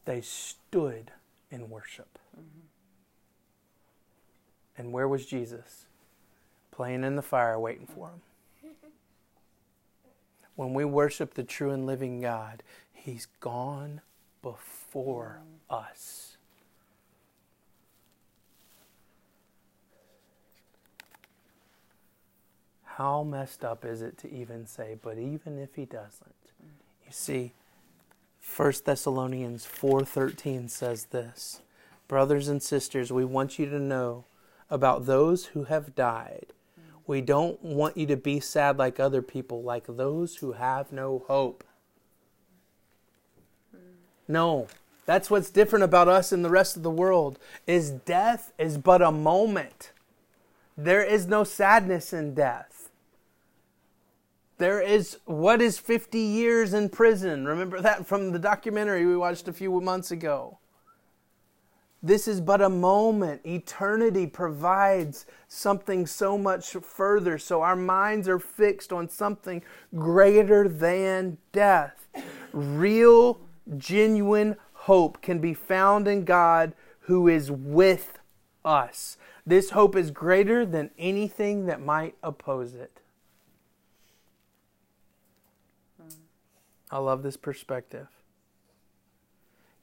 They 0.05 0.21
stood 0.21 1.11
in 1.51 1.69
worship. 1.69 2.19
Mm-hmm. 2.35 2.59
And 4.77 4.93
where 4.93 5.07
was 5.07 5.25
Jesus? 5.25 5.85
Playing 6.71 7.03
in 7.03 7.15
the 7.15 7.21
fire, 7.21 7.59
waiting 7.59 7.87
for 7.87 8.09
him. 8.09 8.21
when 10.55 10.73
we 10.73 10.85
worship 10.85 11.33
the 11.33 11.43
true 11.43 11.71
and 11.71 11.85
living 11.85 12.21
God, 12.21 12.63
He's 12.93 13.27
gone 13.39 14.01
before 14.41 15.39
us. 15.69 16.37
How 22.83 23.23
messed 23.23 23.63
up 23.63 23.85
is 23.85 24.01
it 24.01 24.17
to 24.19 24.29
even 24.29 24.65
say, 24.67 24.97
but 25.01 25.17
even 25.17 25.57
if 25.57 25.75
he 25.75 25.85
doesn't? 25.85 26.35
You 27.05 27.11
see, 27.11 27.53
1 28.55 28.73
Thessalonians 28.83 29.65
4:13 29.65 30.69
says 30.69 31.05
this, 31.05 31.61
Brothers 32.07 32.47
and 32.47 32.61
sisters, 32.61 33.11
we 33.11 33.23
want 33.23 33.59
you 33.59 33.69
to 33.69 33.79
know 33.79 34.25
about 34.69 35.05
those 35.05 35.47
who 35.47 35.65
have 35.65 35.95
died. 35.95 36.47
We 37.05 37.21
don't 37.21 37.63
want 37.63 37.97
you 37.97 38.05
to 38.07 38.17
be 38.17 38.39
sad 38.39 38.77
like 38.77 38.99
other 38.99 39.21
people, 39.21 39.63
like 39.63 39.85
those 39.87 40.37
who 40.37 40.53
have 40.53 40.91
no 40.91 41.23
hope. 41.27 41.63
No, 44.27 44.67
that's 45.05 45.29
what's 45.31 45.49
different 45.49 45.83
about 45.83 46.07
us 46.07 46.31
and 46.31 46.45
the 46.45 46.51
rest 46.51 46.77
of 46.77 46.83
the 46.83 46.91
world 46.91 47.39
is 47.65 47.89
death 47.91 48.53
is 48.59 48.77
but 48.77 49.01
a 49.01 49.11
moment. 49.11 49.91
There 50.77 51.03
is 51.03 51.25
no 51.25 51.43
sadness 51.43 52.13
in 52.13 52.35
death. 52.35 52.78
There 54.59 54.81
is 54.81 55.17
what 55.23 55.61
is 55.61 55.79
50 55.79 56.19
years 56.19 56.73
in 56.73 56.89
prison? 56.89 57.45
Remember 57.45 57.79
that 57.79 58.05
from 58.05 58.33
the 58.33 58.39
documentary 58.39 59.05
we 59.05 59.15
watched 59.15 59.47
a 59.47 59.53
few 59.53 59.79
months 59.79 60.11
ago. 60.11 60.59
This 62.03 62.27
is 62.27 62.41
but 62.41 62.61
a 62.61 62.69
moment. 62.69 63.45
Eternity 63.45 64.27
provides 64.27 65.25
something 65.47 66.05
so 66.05 66.37
much 66.37 66.71
further. 66.71 67.37
So 67.37 67.61
our 67.61 67.75
minds 67.77 68.27
are 68.27 68.39
fixed 68.39 68.91
on 68.91 69.07
something 69.07 69.63
greater 69.95 70.67
than 70.67 71.37
death. 71.53 72.09
Real, 72.51 73.39
genuine 73.77 74.57
hope 74.73 75.21
can 75.21 75.39
be 75.39 75.53
found 75.53 76.05
in 76.05 76.25
God 76.25 76.73
who 77.01 77.29
is 77.29 77.49
with 77.49 78.19
us. 78.65 79.17
This 79.45 79.69
hope 79.69 79.95
is 79.95 80.11
greater 80.11 80.65
than 80.65 80.91
anything 80.97 81.65
that 81.67 81.81
might 81.81 82.15
oppose 82.21 82.73
it. 82.73 82.99
I 86.91 86.97
love 86.97 87.23
this 87.23 87.37
perspective. 87.37 88.07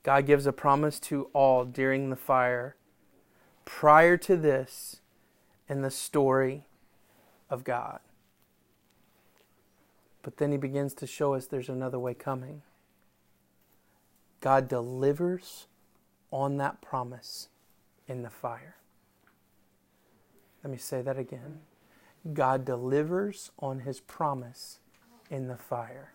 God 0.03 0.27
gives 0.27 0.47
a 0.47 0.53
promise 0.53 1.01
to 1.01 1.29
all 1.33 1.65
during 1.65 2.11
the 2.11 2.17
fire. 2.17 2.77
Prior 3.65 4.17
to 4.19 4.37
this, 4.37 5.01
in 5.69 5.83
the 5.83 5.91
story 5.91 6.65
of 7.51 7.65
God. 7.65 8.01
But 10.23 10.39
then 10.39 10.53
he 10.53 10.59
begins 10.59 10.95
to 10.95 11.07
show 11.07 11.35
us 11.35 11.47
there's 11.47 11.69
another 11.69 11.99
way 11.99 12.15
coming. 12.15 12.63
God 14.41 14.69
delivers 14.69 15.67
on 16.31 16.57
that 16.59 16.81
promise 16.81 17.49
in 18.09 18.23
the 18.23 18.31
fire. 18.31 18.77
Let 20.63 20.71
me 20.71 20.79
say 20.79 21.03
that 21.03 21.19
again. 21.19 21.61
God 22.33 22.65
delivers 22.65 23.53
on 23.61 23.81
his 23.81 24.01
promise 24.01 24.81
in 25.31 25.47
the 25.47 25.57
fire. 25.57 26.13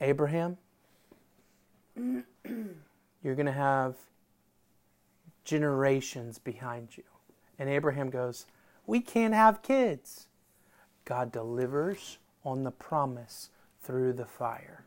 Abraham, 0.00 0.56
you're 1.96 3.34
going 3.34 3.46
to 3.46 3.52
have 3.52 3.96
generations 5.44 6.38
behind 6.38 6.96
you. 6.96 7.04
And 7.58 7.68
Abraham 7.68 8.10
goes, 8.10 8.46
We 8.86 9.00
can't 9.00 9.34
have 9.34 9.62
kids. 9.62 10.26
God 11.04 11.32
delivers 11.32 12.18
on 12.44 12.64
the 12.64 12.70
promise 12.70 13.50
through 13.82 14.12
the 14.12 14.26
fire. 14.26 14.84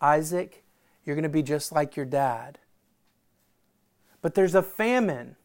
Isaac, 0.00 0.64
you're 1.04 1.16
going 1.16 1.22
to 1.22 1.28
be 1.28 1.42
just 1.42 1.72
like 1.72 1.96
your 1.96 2.06
dad. 2.06 2.58
But 4.22 4.34
there's 4.34 4.54
a 4.54 4.62
famine. 4.62 5.36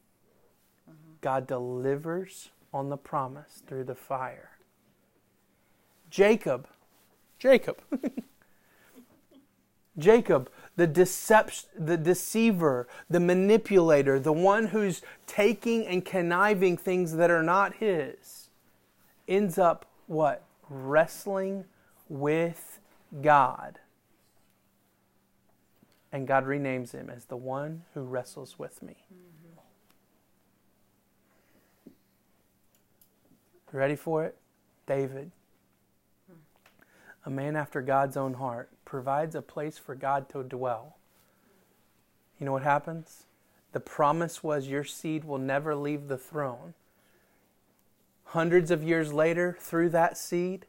God 1.21 1.47
delivers 1.47 2.49
on 2.73 2.89
the 2.89 2.97
promise 2.97 3.63
through 3.65 3.85
the 3.85 3.95
fire. 3.95 4.51
Jacob, 6.09 6.67
Jacob. 7.45 7.77
Jacob, 9.99 10.49
the 10.77 10.87
deception, 10.87 11.69
the 11.77 11.95
deceiver, 11.95 12.87
the 13.07 13.19
manipulator, 13.19 14.19
the 14.19 14.33
one 14.33 14.65
who's 14.65 15.03
taking 15.27 15.85
and 15.85 16.03
conniving 16.03 16.75
things 16.75 17.17
that 17.17 17.29
are 17.29 17.43
not 17.43 17.75
his, 17.75 18.49
ends 19.27 19.59
up 19.59 19.85
what? 20.07 20.43
Wrestling 20.71 21.65
with 22.09 22.79
God. 23.21 23.77
And 26.11 26.27
God 26.27 26.45
renames 26.45 26.93
him 26.93 27.11
as 27.11 27.25
the 27.25 27.37
one 27.37 27.83
who 27.93 28.01
wrestles 28.01 28.57
with 28.57 28.81
me. 28.81 28.95
Mm-hmm. 29.13 29.59
Ready 33.71 33.95
for 33.95 34.25
it? 34.25 34.35
David 34.87 35.29
a 37.25 37.29
man 37.29 37.55
after 37.55 37.81
God's 37.81 38.15
own 38.15 38.35
heart, 38.35 38.69
provides 38.85 39.35
a 39.35 39.41
place 39.41 39.77
for 39.77 39.95
God 39.95 40.29
to 40.29 40.43
dwell. 40.43 40.97
You 42.39 42.45
know 42.45 42.51
what 42.51 42.63
happens? 42.63 43.23
The 43.71 43.79
promise 43.79 44.43
was 44.43 44.67
your 44.67 44.83
seed 44.83 45.25
will 45.25 45.39
never 45.39 45.75
leave 45.75 46.07
the 46.07 46.17
throne. 46.17 46.75
Hundreds 48.25 48.71
of 48.71 48.83
years 48.83 49.11
later, 49.11 49.57
through 49.59 49.89
that 49.89 50.17
seed, 50.17 50.65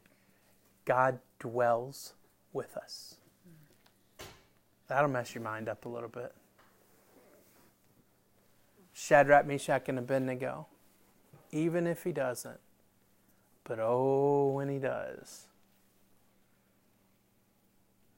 God 0.85 1.19
dwells 1.39 2.13
with 2.53 2.75
us. 2.75 3.15
That'll 4.87 5.09
mess 5.09 5.35
your 5.35 5.43
mind 5.43 5.69
up 5.69 5.85
a 5.85 5.89
little 5.89 6.09
bit. 6.09 6.33
Shadrach, 8.93 9.45
Meshach, 9.45 9.89
and 9.89 9.99
Abednego. 9.99 10.67
Even 11.51 11.85
if 11.85 12.03
he 12.03 12.11
doesn't. 12.11 12.59
But 13.63 13.79
oh, 13.79 14.51
when 14.55 14.69
he 14.69 14.79
does. 14.79 15.47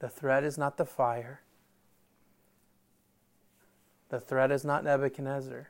The 0.00 0.08
threat 0.08 0.44
is 0.44 0.58
not 0.58 0.76
the 0.78 0.86
fire. 0.86 1.42
The 4.08 4.18
threat 4.18 4.50
is 4.50 4.64
not 4.64 4.82
Nebuchadnezzar. 4.82 5.68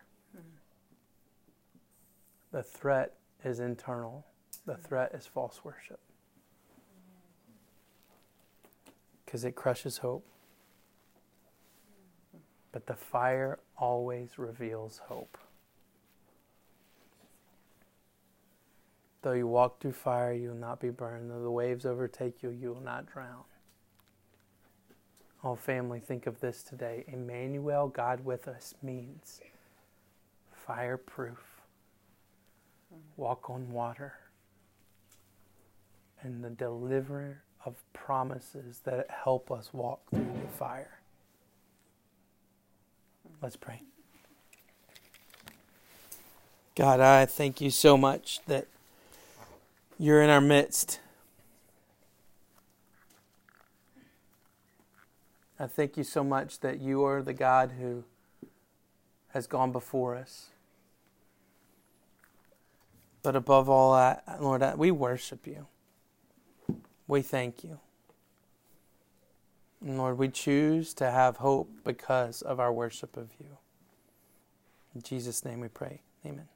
The 2.53 2.63
threat 2.63 3.15
is 3.45 3.61
internal. 3.61 4.25
The 4.67 4.77
threat 4.77 5.13
is 5.15 5.27
false 5.27 5.61
worship. 5.65 6.01
Because 9.25 9.45
it 9.45 9.55
crushes 9.55 9.99
hope. 9.99 10.27
But 12.73 12.87
the 12.87 12.95
fire 12.95 13.59
always 13.77 14.39
reveals 14.39 15.03
hope. 15.07 15.39
Though 19.23 19.33
you 19.33 19.47
walk 19.47 19.81
through 19.81 19.93
fire, 19.93 20.33
you 20.33 20.51
will 20.51 20.57
not 20.57 20.81
be 20.81 20.91
burned. 20.91 21.31
Though 21.31 21.43
the 21.43 21.51
waves 21.51 21.85
overtake 21.85 22.43
you, 22.43 22.51
you 22.51 22.73
will 22.73 22.81
not 22.81 23.07
drown. 23.07 23.43
Oh, 25.43 25.57
family, 25.57 26.01
think 26.01 26.27
of 26.27 26.41
this 26.41 26.63
today. 26.63 27.05
Emmanuel, 27.09 27.89
God 27.89 28.25
with 28.25 28.47
us, 28.47 28.75
means 28.83 29.41
fireproof, 30.67 31.39
walk 33.17 33.49
on 33.49 33.73
water, 33.73 34.15
and 36.23 36.45
the 36.45 36.51
deliverer 36.51 37.43
of 37.65 37.75
promises 37.95 38.81
that 38.85 39.09
help 39.11 39.51
us 39.51 39.71
walk 39.73 40.01
through 40.11 40.31
the 40.43 40.49
fire. 40.59 41.01
Let's 43.43 43.57
pray. 43.57 43.83
God, 46.77 47.01
I 47.01 47.25
thank 47.25 47.63
you 47.63 47.71
so 47.71 47.97
much 47.97 48.41
that 48.47 48.67
you're 49.99 50.23
in 50.23 50.29
our 50.29 50.41
midst. 50.41 51.01
I 55.61 55.67
thank 55.67 55.99
you 55.99 56.05
so 56.05 56.25
much 56.25 56.61
that 56.61 56.81
you 56.81 57.05
are 57.05 57.21
the 57.21 57.35
God 57.35 57.73
who 57.79 58.05
has 59.35 59.47
gone 59.47 59.73
before 59.73 60.17
us. 60.17 60.49
But 63.23 63.37
above 63.37 63.69
all, 63.69 63.93
I, 63.93 64.21
Lord, 64.41 64.63
I, 64.63 64.75
we 64.75 64.91
worship 64.91 65.47
you. 65.47 65.67
we 67.07 67.21
thank 67.21 67.63
you. 67.63 67.79
And 69.83 69.99
Lord, 69.99 70.17
we 70.17 70.29
choose 70.29 70.95
to 70.95 71.11
have 71.11 71.37
hope 71.37 71.71
because 71.85 72.41
of 72.41 72.59
our 72.59 72.73
worship 72.73 73.19
of 73.19 73.29
you. 73.39 73.59
In 74.95 75.03
Jesus' 75.03 75.45
name 75.45 75.61
we 75.61 75.69
pray. 75.69 76.01
Amen. 76.25 76.49